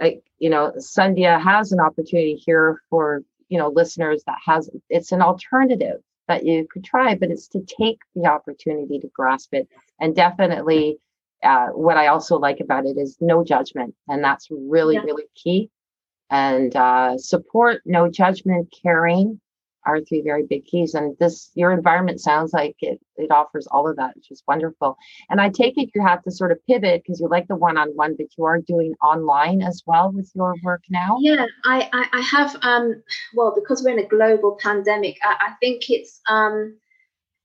like 0.00 0.22
you 0.38 0.50
know 0.50 0.72
Sandhya 0.76 1.42
has 1.42 1.72
an 1.72 1.80
opportunity 1.80 2.34
here 2.34 2.80
for 2.88 3.22
you 3.48 3.58
know 3.58 3.68
listeners 3.68 4.22
that 4.26 4.38
has 4.44 4.70
it's 4.88 5.12
an 5.12 5.22
alternative 5.22 6.00
that 6.26 6.44
you 6.44 6.66
could 6.70 6.84
try 6.84 7.14
but 7.14 7.30
it's 7.30 7.48
to 7.48 7.60
take 7.80 7.98
the 8.14 8.26
opportunity 8.26 8.98
to 8.98 9.08
grasp 9.14 9.54
it 9.54 9.68
and 10.00 10.14
definitely 10.14 10.98
uh, 11.42 11.68
what 11.68 11.96
I 11.96 12.08
also 12.08 12.38
like 12.38 12.60
about 12.60 12.86
it 12.86 12.96
is 12.98 13.16
no 13.20 13.44
judgment, 13.44 13.94
and 14.08 14.22
that's 14.22 14.48
really 14.50 14.94
yeah. 14.94 15.02
really 15.02 15.24
key. 15.34 15.70
And 16.30 16.74
uh, 16.76 17.16
support, 17.16 17.82
no 17.86 18.10
judgment, 18.10 18.74
caring 18.82 19.40
are 19.88 20.00
three 20.00 20.20
very 20.20 20.44
big 20.46 20.64
keys. 20.66 20.94
And 20.94 21.16
this 21.18 21.50
your 21.54 21.72
environment 21.72 22.20
sounds 22.20 22.52
like 22.52 22.76
it 22.80 23.00
it 23.16 23.30
offers 23.30 23.66
all 23.68 23.88
of 23.88 23.96
that, 23.96 24.14
which 24.14 24.30
is 24.30 24.42
wonderful. 24.46 24.96
And 25.30 25.40
I 25.40 25.48
take 25.48 25.78
it 25.78 25.90
you 25.94 26.02
have 26.06 26.22
to 26.24 26.30
sort 26.30 26.52
of 26.52 26.58
pivot 26.66 27.02
because 27.02 27.20
you 27.20 27.28
like 27.28 27.48
the 27.48 27.56
one 27.56 27.78
on 27.78 27.88
one, 27.96 28.14
but 28.16 28.26
you 28.36 28.44
are 28.44 28.60
doing 28.60 28.94
online 29.02 29.62
as 29.62 29.82
well 29.86 30.12
with 30.12 30.30
your 30.34 30.54
work 30.62 30.82
now. 30.90 31.16
Yeah, 31.20 31.46
I 31.64 31.88
I, 31.92 32.18
I 32.18 32.20
have 32.20 32.56
um 32.62 33.02
well 33.34 33.54
because 33.54 33.82
we're 33.82 33.98
in 33.98 34.04
a 34.04 34.08
global 34.08 34.58
pandemic, 34.60 35.16
I, 35.24 35.48
I 35.48 35.50
think 35.60 35.88
it's 35.88 36.20
um 36.28 36.76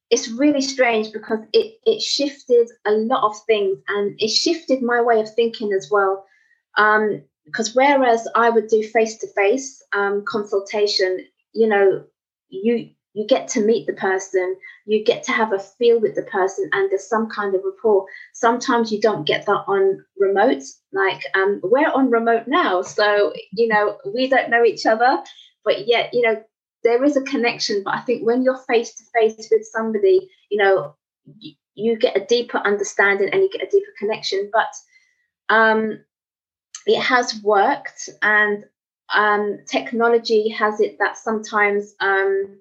it's 0.09 0.29
really 0.29 0.61
strange 0.61 1.11
because 1.11 1.39
it 1.53 1.77
it 1.85 2.01
shifted 2.01 2.69
a 2.85 2.91
lot 2.91 3.23
of 3.23 3.35
things 3.47 3.79
and 3.87 4.15
it 4.19 4.29
shifted 4.29 4.81
my 4.81 5.01
way 5.01 5.19
of 5.21 5.33
thinking 5.33 5.71
as 5.73 5.89
well. 5.89 6.25
Um, 6.77 7.23
because 7.45 7.75
whereas 7.75 8.27
I 8.35 8.49
would 8.49 8.67
do 8.67 8.83
face 8.83 9.17
to 9.17 9.27
face 9.33 9.83
consultation, 10.25 11.25
you 11.53 11.67
know, 11.67 12.03
you 12.53 12.89
you 13.13 13.27
get 13.27 13.47
to 13.47 13.63
meet 13.63 13.85
the 13.85 13.93
person, 13.93 14.55
you 14.85 15.03
get 15.03 15.23
to 15.23 15.31
have 15.31 15.53
a 15.53 15.59
feel 15.59 15.99
with 15.99 16.15
the 16.15 16.23
person, 16.23 16.67
and 16.73 16.89
there's 16.89 17.07
some 17.07 17.29
kind 17.29 17.53
of 17.53 17.61
rapport. 17.63 18.05
Sometimes 18.33 18.91
you 18.91 18.99
don't 18.99 19.27
get 19.27 19.45
that 19.45 19.63
on 19.67 20.03
remote. 20.17 20.63
Like 20.91 21.21
um, 21.35 21.61
we're 21.63 21.91
on 21.91 22.09
remote 22.09 22.47
now, 22.47 22.81
so 22.81 23.33
you 23.51 23.67
know 23.67 23.97
we 24.13 24.27
don't 24.27 24.49
know 24.49 24.63
each 24.63 24.85
other, 24.85 25.23
but 25.63 25.87
yet 25.87 26.09
you 26.13 26.21
know 26.21 26.41
there 26.83 27.03
is 27.03 27.15
a 27.15 27.21
connection. 27.21 27.83
But 27.83 27.95
I 27.95 28.01
think 28.01 28.25
when 28.25 28.43
you're 28.43 28.57
face 28.57 28.95
to 28.95 29.03
face 29.13 29.47
with 29.51 29.65
somebody, 29.71 30.29
you 30.49 30.57
know 30.57 30.95
you, 31.75 31.97
get 31.97 32.17
a 32.17 32.25
deeper 32.25 32.57
understanding 32.57 33.29
and 33.31 33.41
you 33.41 33.49
get 33.51 33.67
a 33.67 33.71
deeper 33.71 33.91
connection. 33.97 34.49
But 34.51 34.73
um, 35.49 35.99
it 36.87 36.99
has 36.99 37.41
worked, 37.43 38.09
and 38.23 38.65
um, 39.15 39.59
technology 39.67 40.49
has 40.49 40.81
it 40.81 40.97
that 40.99 41.17
sometimes. 41.17 41.95
Um, 41.99 42.57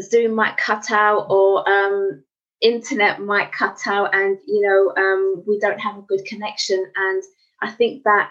Zoom 0.00 0.34
might 0.34 0.56
cut 0.56 0.90
out 0.90 1.26
or 1.30 1.68
um, 1.68 2.24
internet 2.62 3.20
might 3.20 3.52
cut 3.52 3.78
out, 3.86 4.14
and 4.14 4.38
you 4.46 4.62
know 4.62 5.02
um, 5.02 5.44
we 5.46 5.58
don't 5.58 5.80
have 5.80 5.98
a 5.98 6.02
good 6.02 6.24
connection. 6.26 6.84
And 6.96 7.22
I 7.62 7.70
think 7.70 8.04
that 8.04 8.30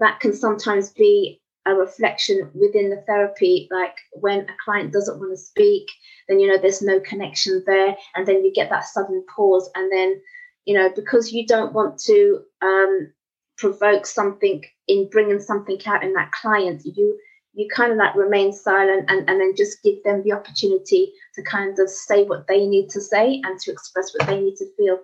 that 0.00 0.20
can 0.20 0.34
sometimes 0.34 0.90
be 0.92 1.40
a 1.66 1.74
reflection 1.74 2.50
within 2.54 2.90
the 2.90 3.02
therapy 3.06 3.68
like 3.70 3.96
when 4.14 4.40
a 4.40 4.56
client 4.64 4.92
doesn't 4.92 5.18
want 5.18 5.32
to 5.32 5.36
speak 5.36 5.86
then 6.28 6.40
you 6.40 6.48
know 6.48 6.58
there's 6.58 6.82
no 6.82 7.00
connection 7.00 7.62
there 7.66 7.96
and 8.16 8.26
then 8.26 8.44
you 8.44 8.52
get 8.54 8.70
that 8.70 8.84
sudden 8.84 9.24
pause 9.34 9.70
and 9.74 9.92
then 9.92 10.20
you 10.66 10.74
know 10.74 10.90
because 10.96 11.32
you 11.32 11.46
don't 11.46 11.74
want 11.74 11.98
to 11.98 12.40
um, 12.62 13.12
provoke 13.58 14.06
something 14.06 14.64
in 14.86 15.08
bringing 15.10 15.40
something 15.40 15.78
out 15.86 16.02
in 16.02 16.12
that 16.14 16.32
client 16.32 16.80
you 16.84 17.18
you 17.58 17.68
kind 17.74 17.90
of 17.90 17.98
like 17.98 18.14
remain 18.14 18.52
silent 18.52 19.04
and, 19.08 19.28
and 19.28 19.40
then 19.40 19.52
just 19.56 19.82
give 19.82 20.02
them 20.04 20.22
the 20.22 20.32
opportunity 20.32 21.12
to 21.34 21.42
kind 21.42 21.76
of 21.80 21.90
say 21.90 22.22
what 22.22 22.46
they 22.46 22.64
need 22.64 22.88
to 22.88 23.00
say 23.00 23.40
and 23.44 23.58
to 23.58 23.72
express 23.72 24.14
what 24.14 24.28
they 24.28 24.40
need 24.40 24.54
to 24.54 24.66
feel. 24.76 25.00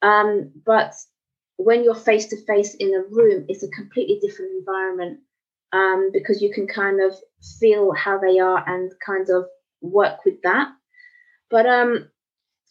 Um, 0.00 0.50
but 0.64 0.94
when 1.56 1.84
you're 1.84 1.94
face 1.94 2.26
to 2.28 2.46
face 2.46 2.74
in 2.76 2.94
a 2.94 3.02
room, 3.14 3.44
it's 3.48 3.62
a 3.62 3.68
completely 3.68 4.18
different 4.22 4.52
environment 4.58 5.20
um, 5.74 6.10
because 6.10 6.40
you 6.40 6.50
can 6.50 6.66
kind 6.66 7.02
of 7.02 7.12
feel 7.60 7.92
how 7.92 8.18
they 8.18 8.38
are 8.38 8.64
and 8.66 8.90
kind 9.04 9.28
of 9.28 9.44
work 9.82 10.24
with 10.24 10.40
that. 10.44 10.68
But 11.50 11.66
um, 11.66 12.08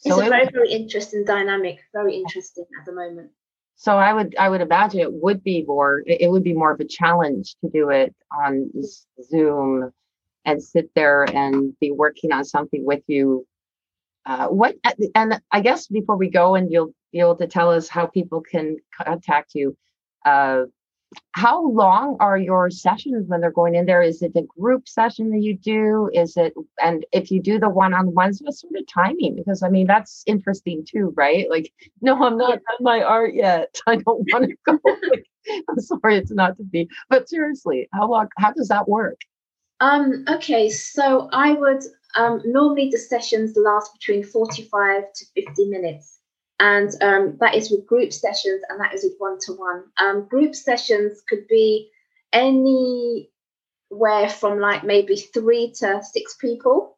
it's 0.03 0.15
so 0.15 0.25
a 0.25 0.29
very, 0.29 0.49
very 0.51 0.71
interesting 0.71 1.25
dynamic, 1.25 1.77
very 1.93 2.15
interesting 2.15 2.65
at 2.79 2.85
the 2.87 2.93
moment. 2.93 3.29
So 3.77 3.95
I 3.97 4.11
would 4.11 4.35
I 4.37 4.49
would 4.49 4.61
imagine 4.61 4.99
it 4.99 5.13
would 5.13 5.43
be 5.43 5.63
more 5.63 6.03
it 6.05 6.31
would 6.31 6.43
be 6.43 6.53
more 6.53 6.71
of 6.71 6.79
a 6.79 6.85
challenge 6.85 7.55
to 7.63 7.69
do 7.69 7.89
it 7.89 8.13
on 8.35 8.71
Zoom 9.23 9.91
and 10.45 10.63
sit 10.63 10.89
there 10.95 11.23
and 11.35 11.77
be 11.79 11.91
working 11.91 12.31
on 12.31 12.43
something 12.43 12.83
with 12.83 13.03
you. 13.07 13.45
Uh, 14.25 14.47
what 14.47 14.75
and 15.13 15.39
I 15.51 15.61
guess 15.61 15.87
before 15.87 16.17
we 16.17 16.29
go 16.29 16.55
and 16.55 16.71
you'll 16.71 16.93
be 17.11 17.19
able 17.19 17.35
to 17.37 17.47
tell 17.47 17.69
us 17.71 17.87
how 17.87 18.07
people 18.07 18.41
can 18.41 18.77
contact 18.99 19.51
you. 19.53 19.77
Uh, 20.25 20.63
how 21.31 21.67
long 21.67 22.17
are 22.19 22.37
your 22.37 22.69
sessions 22.69 23.27
when 23.27 23.41
they're 23.41 23.51
going 23.51 23.75
in 23.75 23.85
there? 23.85 24.01
Is 24.01 24.21
it 24.21 24.33
a 24.35 24.41
group 24.59 24.87
session 24.87 25.29
that 25.31 25.39
you 25.39 25.55
do? 25.55 26.09
Is 26.13 26.35
it, 26.35 26.53
and 26.83 27.05
if 27.11 27.31
you 27.31 27.41
do 27.41 27.59
the 27.59 27.69
one 27.69 27.93
on 27.93 28.13
ones, 28.13 28.41
what 28.41 28.55
sort 28.55 28.73
of 28.75 28.87
timing? 28.87 29.35
Because 29.35 29.63
I 29.63 29.69
mean, 29.69 29.87
that's 29.87 30.23
interesting 30.25 30.85
too, 30.85 31.13
right? 31.15 31.49
Like, 31.49 31.71
no, 32.01 32.21
I'm 32.23 32.37
not 32.37 32.49
done 32.49 32.77
my 32.81 33.01
art 33.01 33.35
yet. 33.35 33.79
I 33.87 33.97
don't 33.97 34.27
want 34.31 34.45
to 34.45 34.55
go. 34.65 34.79
I'm 35.69 35.79
sorry, 35.79 36.17
it's 36.17 36.31
not 36.31 36.57
to 36.57 36.63
be, 36.63 36.89
but 37.09 37.29
seriously, 37.29 37.87
how 37.93 38.09
long, 38.09 38.27
how 38.37 38.51
does 38.51 38.67
that 38.67 38.89
work? 38.89 39.19
Um, 39.79 40.25
okay, 40.27 40.69
so 40.69 41.29
I 41.31 41.53
would, 41.53 41.83
um, 42.15 42.41
normally 42.43 42.89
the 42.89 42.97
sessions 42.97 43.55
last 43.55 43.93
between 43.93 44.23
45 44.23 45.03
to 45.13 45.25
50 45.35 45.69
minutes 45.69 46.16
and 46.59 46.89
um, 47.01 47.37
that 47.39 47.55
is 47.55 47.69
with 47.69 47.85
group 47.85 48.11
sessions 48.11 48.63
and 48.69 48.79
that 48.79 48.93
is 48.93 49.03
with 49.03 49.13
one 49.19 49.37
to 49.41 49.53
one. 49.53 50.27
Group 50.27 50.55
sessions 50.55 51.21
could 51.27 51.47
be 51.47 51.89
anywhere 52.33 53.27
from 54.29 54.59
like 54.59 54.83
maybe 54.83 55.15
three 55.17 55.71
to 55.79 56.01
six 56.03 56.35
people, 56.35 56.97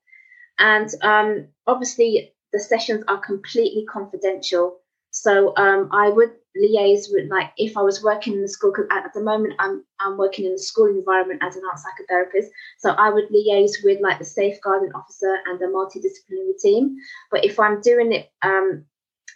and 0.58 0.90
um, 1.02 1.48
obviously 1.68 2.34
the 2.54 2.60
sessions 2.60 3.04
are 3.08 3.20
completely 3.20 3.86
confidential. 3.86 4.80
So 5.12 5.56
um, 5.58 5.90
I 5.92 6.10
would 6.10 6.32
liaise 6.58 7.06
with 7.12 7.30
like 7.30 7.52
if 7.58 7.78
I 7.78 7.82
was 7.82 8.04
working 8.04 8.34
in 8.34 8.42
the 8.42 8.48
school 8.48 8.72
because 8.72 8.88
at, 8.92 9.12
the 9.14 9.22
moment 9.22 9.56
I'm 9.60 9.84
I'm 10.00 10.18
working 10.18 10.46
in 10.46 10.54
the 10.54 10.60
school 10.60 10.88
environment 10.88 11.42
as 11.44 11.56
an 11.56 11.64
art 11.70 11.80
psychotherapist. 11.80 12.48
So 12.78 12.92
I 12.92 13.10
would 13.10 13.30
liaise 13.30 13.84
with 13.84 14.00
like 14.02 14.20
the 14.20 14.26
safeguarding 14.26 14.92
officer 14.94 15.38
and 15.46 15.60
the 15.60 15.66
multidisciplinary 15.66 16.60
team. 16.62 16.98
But 17.32 17.46
if 17.46 17.60
I'm 17.60 17.82
doing 17.82 18.14
it 18.14 18.32
um, 18.42 18.86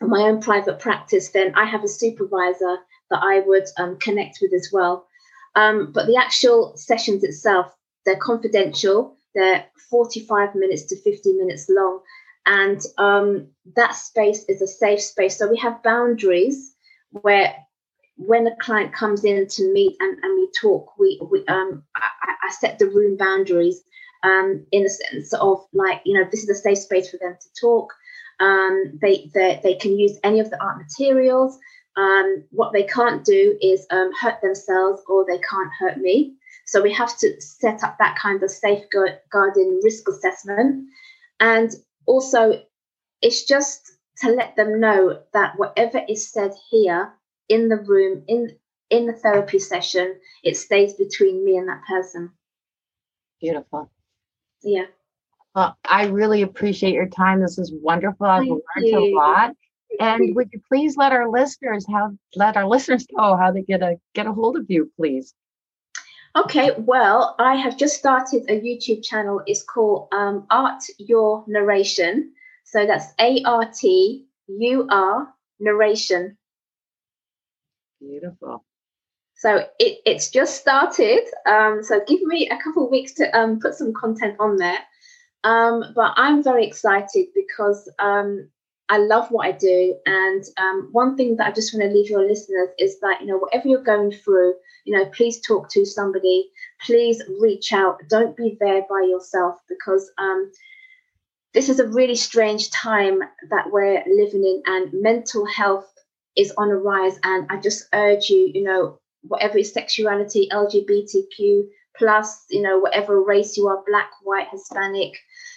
my 0.02 0.22
own 0.22 0.42
private 0.42 0.80
practice, 0.80 1.30
then 1.30 1.54
I 1.56 1.66
have 1.66 1.84
a 1.84 1.88
supervisor 1.88 2.78
that 3.10 3.22
I 3.22 3.40
would 3.42 3.66
um, 3.78 3.98
connect 4.00 4.40
with 4.42 4.54
as 4.54 4.70
well. 4.72 5.08
Um, 5.56 5.92
but 5.92 6.08
the 6.08 6.18
actual 6.18 6.76
sessions 6.76 7.24
itself, 7.24 7.74
they're 8.06 8.16
confidential. 8.16 9.18
They're 9.36 9.66
45 9.90 10.56
minutes 10.56 10.84
to 10.86 11.02
50 11.02 11.34
minutes 11.34 11.68
long. 11.70 12.02
And 12.46 12.82
um, 12.98 13.48
that 13.76 13.92
space 13.96 14.44
is 14.50 14.62
a 14.62 14.68
safe 14.68 15.02
space. 15.02 15.38
So 15.38 15.50
we 15.50 15.58
have 15.58 15.84
boundaries 15.84 16.76
where 17.12 17.56
when 18.18 18.48
a 18.48 18.56
client 18.58 18.94
comes 18.94 19.24
in 19.24 19.48
to 19.48 19.74
meet 19.74 19.96
and, 20.00 20.18
and 20.22 20.40
we 20.40 20.50
talk, 20.60 20.98
we, 21.00 21.20
we 21.32 21.46
um, 21.48 21.84
I, 21.96 22.10
I 22.48 22.52
set 22.52 22.80
the 22.80 22.88
room 22.88 23.18
boundaries 23.18 23.82
um, 24.24 24.66
in 24.72 24.84
the 24.84 24.90
sense 24.90 25.34
of 25.34 25.66
like, 25.74 26.02
you 26.06 26.14
know, 26.14 26.28
this 26.30 26.44
is 26.44 26.50
a 26.50 26.56
safe 26.56 26.80
space 26.80 27.10
for 27.10 27.18
them 27.18 27.38
to 27.40 27.48
talk. 27.60 27.94
Um, 28.44 29.00
they, 29.02 29.32
they, 29.34 29.62
they 29.64 29.76
can 29.76 29.98
use 29.98 30.20
any 30.24 30.40
of 30.42 30.50
the 30.50 30.62
art 30.62 30.78
materials. 30.78 31.58
Um, 31.96 32.44
what 32.52 32.74
they 32.74 32.84
can't 32.84 33.24
do 33.24 33.58
is 33.62 33.88
um, 33.90 34.12
hurt 34.20 34.42
themselves 34.42 35.02
or 35.08 35.26
they 35.26 35.40
can't 35.40 35.72
hurt 35.80 35.98
me. 35.98 36.36
So 36.66 36.82
we 36.82 36.92
have 36.94 37.18
to 37.20 37.40
set 37.40 37.84
up 37.84 37.98
that 38.00 38.18
kind 38.18 38.44
of 38.44 38.52
safeguarding 38.52 39.80
risk 39.82 40.10
assessment. 40.10 40.86
And 41.40 41.72
also, 42.06 42.62
it's 43.22 43.46
just 43.46 43.92
to 44.18 44.30
let 44.32 44.56
them 44.56 44.80
know 44.80 45.22
that 45.34 45.58
whatever 45.58 46.02
is 46.10 46.30
said 46.30 46.52
here 46.70 47.14
in 47.48 47.70
the 47.70 47.78
room, 47.78 48.24
in 48.28 48.58
in 48.90 49.08
the 49.08 49.14
therapy 49.14 49.60
session, 49.60 50.20
it 50.44 50.56
stays 50.58 50.94
between 50.94 51.44
me 51.44 51.58
and 51.58 51.68
that 51.68 51.82
person. 51.88 52.32
Beautiful. 53.42 53.90
Yeah. 54.62 54.86
Well, 55.56 55.78
I 55.88 56.06
really 56.06 56.42
appreciate 56.42 56.94
your 56.94 57.08
time. 57.08 57.42
This 57.42 57.58
is 57.58 57.72
wonderful. 57.74 58.26
I've 58.26 58.42
Thank 58.42 58.64
learned 58.76 58.88
you. 58.88 58.98
a 58.98 59.16
lot. 59.16 59.56
And 60.00 60.36
would 60.36 60.50
you 60.52 60.60
please 60.68 60.98
let 60.98 61.12
our 61.12 61.30
listeners 61.30 61.86
have 61.92 62.16
let 62.36 62.58
our 62.58 62.66
listeners 62.76 63.06
know 63.12 63.38
how 63.38 63.52
to 63.52 63.62
get 63.62 63.84
a 63.84 63.98
get 64.16 64.26
a 64.26 64.34
hold 64.34 64.58
of 64.58 64.66
you, 64.70 64.92
please? 64.98 65.34
Okay, 66.36 66.72
well, 66.80 67.36
I 67.38 67.56
have 67.56 67.78
just 67.78 67.96
started 67.96 68.44
a 68.50 68.60
YouTube 68.60 69.04
channel. 69.04 69.42
It's 69.46 69.62
called 69.62 70.08
um, 70.12 70.48
Art 70.50 70.82
Your 70.98 71.44
Narration. 71.48 72.34
So 72.64 72.88
that's 72.88 73.14
A 73.20 73.44
R 73.46 73.70
T 73.72 74.26
U 74.48 74.88
R 74.90 75.32
Narration. 75.60 76.36
Beautiful. 78.02 78.66
So 79.36 79.58
it, 79.78 80.00
it's 80.08 80.32
just 80.32 80.60
started. 80.60 81.22
Um, 81.46 81.84
so 81.84 82.02
give 82.08 82.22
me 82.24 82.50
a 82.50 82.58
couple 82.58 82.86
of 82.86 82.92
weeks 82.92 83.12
to 83.16 83.38
um, 83.38 83.60
put 83.60 83.76
some 83.76 83.94
content 83.94 84.36
on 84.40 84.58
there. 84.58 84.80
Um, 85.44 85.84
but 85.96 86.14
I'm 86.16 86.44
very 86.44 86.66
excited 86.66 87.28
because 87.36 87.90
um, 88.00 88.50
I 88.90 88.98
love 88.98 89.30
what 89.32 89.48
I 89.48 89.52
do. 89.52 89.96
And 90.06 90.44
um, 90.58 90.90
one 90.92 91.18
thing 91.18 91.38
that 91.38 91.48
I 91.48 91.52
just 91.52 91.74
want 91.74 91.90
to 91.90 91.96
leave 91.96 92.10
your 92.10 92.28
listeners 92.28 92.70
is 92.78 93.00
that, 93.00 93.22
you 93.22 93.28
know, 93.28 93.38
whatever 93.38 93.68
you're 93.68 93.84
going 93.84 94.12
through, 94.12 94.56
you 94.86 94.98
know, 94.98 95.06
please 95.08 95.42
talk 95.42 95.70
to 95.70 95.86
somebody, 95.86 96.50
please 96.82 97.22
reach 97.40 97.74
out. 97.74 98.00
Don't 98.10 98.36
be 98.36 98.58
there 98.60 98.82
by 98.90 99.06
yourself 99.10 99.56
because 99.68 100.12
um, 100.18 100.52
this 101.54 101.70
is 101.70 101.80
a 101.80 101.88
really 101.88 102.16
strange 102.16 102.70
time 102.72 103.20
that 103.50 103.72
we're 103.72 104.04
living 104.08 104.44
in, 104.44 104.62
and 104.66 104.94
mental 105.02 105.46
health 105.46 105.92
is 106.36 106.52
on 106.58 106.70
a 106.70 106.76
rise. 106.76 107.20
And 107.24 107.48
I 107.50 107.58
just 107.58 107.88
urge 107.94 108.30
you, 108.30 108.52
you 108.54 108.64
know, 108.64 109.00
whatever 109.22 109.58
is 109.58 109.72
sexuality, 109.72 110.50
LGBTQ 110.52 111.64
plus, 111.98 112.46
you 112.50 112.62
know, 112.62 112.80
whatever 112.80 113.22
race 113.22 113.58
you 113.58 113.68
are, 113.68 113.84
black, 113.88 114.10
white, 114.24 114.48
Hispanic, 114.52 115.14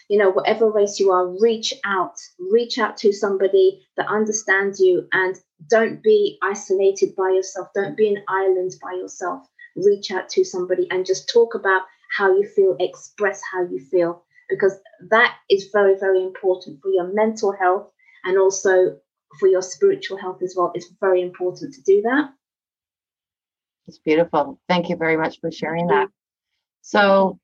you 0.09 0.19
know, 0.19 0.31
whatever 0.31 0.71
race 0.71 1.01
you 1.01 1.11
are, 1.11 1.27
reach 1.41 1.75
out, 1.85 2.15
reach 2.39 2.79
out 2.79 2.97
to 2.99 3.13
somebody 3.13 3.87
that 3.97 4.09
understands 4.09 4.79
you 4.79 5.07
and 5.13 5.37
don't 5.69 6.03
be 6.03 6.39
isolated 6.43 7.15
by 7.17 7.31
yourself. 7.31 7.69
Don't 7.75 7.97
be 7.97 8.09
an 8.09 8.23
island 8.29 8.73
by 8.83 8.93
yourself. 8.93 9.47
Reach 9.75 10.11
out 10.11 10.29
to 10.31 10.45
somebody 10.45 10.87
and 10.91 11.07
just 11.07 11.29
talk 11.29 11.55
about 11.55 11.83
how 12.17 12.31
you 12.31 12.47
feel, 12.55 12.77
express 12.79 13.41
how 13.53 13.63
you 13.63 13.81
feel, 13.91 14.23
because 14.49 14.79
that 15.11 15.35
is 15.51 15.71
very, 15.73 15.99
very 15.99 16.23
important 16.23 16.81
for 16.81 16.91
your 16.91 17.13
mental 17.13 17.53
health 17.53 17.91
and 18.25 18.39
also 18.39 18.97
for 19.41 19.49
your 19.49 19.63
spiritual 19.63 20.17
health 20.17 20.41
as 20.43 20.55
well. 20.57 20.73
It's 20.75 20.93
very 21.01 21.21
important 21.21 21.75
to 21.75 21.83
do 21.83 22.03
that. 22.03 22.31
It's 23.89 23.99
beautiful. 23.99 24.61
Thank 24.69 24.89
you 24.89 24.97
very 24.97 25.17
much 25.17 25.41
for 25.41 25.51
sharing 25.51 25.89
that. 25.89 26.09
So 26.87 27.41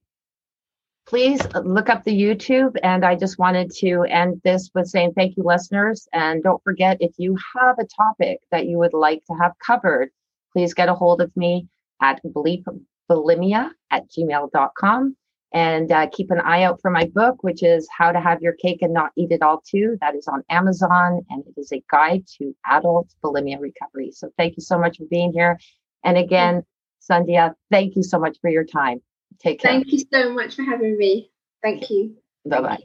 please 1.04 1.40
look 1.64 1.88
up 1.88 2.04
the 2.04 2.16
YouTube. 2.16 2.76
And 2.84 3.04
I 3.04 3.16
just 3.16 3.40
wanted 3.40 3.72
to 3.78 4.04
end 4.04 4.40
this 4.44 4.70
with 4.72 4.86
saying 4.86 5.14
thank 5.16 5.36
you, 5.36 5.42
listeners. 5.42 6.06
And 6.12 6.44
don't 6.44 6.62
forget, 6.62 6.96
if 7.00 7.10
you 7.18 7.36
have 7.56 7.76
a 7.80 7.84
topic 7.84 8.38
that 8.52 8.66
you 8.66 8.78
would 8.78 8.94
like 8.94 9.24
to 9.24 9.34
have 9.34 9.52
covered, 9.58 10.10
please 10.52 10.74
get 10.74 10.88
a 10.88 10.94
hold 10.94 11.20
of 11.20 11.36
me 11.36 11.66
at 12.00 12.22
bleepbulimia 12.24 13.70
at 13.90 14.08
gmail.com. 14.12 15.16
And 15.52 15.90
uh, 15.90 16.06
keep 16.12 16.30
an 16.30 16.40
eye 16.40 16.62
out 16.62 16.80
for 16.80 16.92
my 16.92 17.06
book, 17.06 17.42
which 17.42 17.64
is 17.64 17.88
How 17.90 18.12
to 18.12 18.20
Have 18.20 18.42
Your 18.42 18.54
Cake 18.54 18.80
and 18.80 18.94
Not 18.94 19.10
Eat 19.16 19.32
It 19.32 19.42
All 19.42 19.60
Too. 19.68 19.98
That 20.00 20.14
is 20.14 20.28
on 20.28 20.44
Amazon, 20.50 21.26
and 21.28 21.42
it 21.46 21.60
is 21.60 21.72
a 21.72 21.82
guide 21.90 22.24
to 22.38 22.54
adult 22.64 23.08
bulimia 23.24 23.58
recovery. 23.60 24.12
So 24.12 24.30
thank 24.38 24.56
you 24.56 24.62
so 24.62 24.78
much 24.78 24.98
for 24.98 25.04
being 25.10 25.32
here. 25.32 25.58
And 26.04 26.16
again, 26.16 26.62
Sandhya, 27.10 27.54
thank 27.72 27.96
you 27.96 28.04
so 28.04 28.20
much 28.20 28.38
for 28.40 28.48
your 28.48 28.64
time. 28.64 29.02
Take 29.42 29.60
care. 29.60 29.72
Thank 29.72 29.92
you 29.92 30.04
so 30.12 30.32
much 30.32 30.54
for 30.54 30.62
having 30.62 30.96
me. 30.96 31.30
Thank 31.62 31.90
you. 31.90 32.16
Bye 32.46 32.60
bye. 32.60 32.78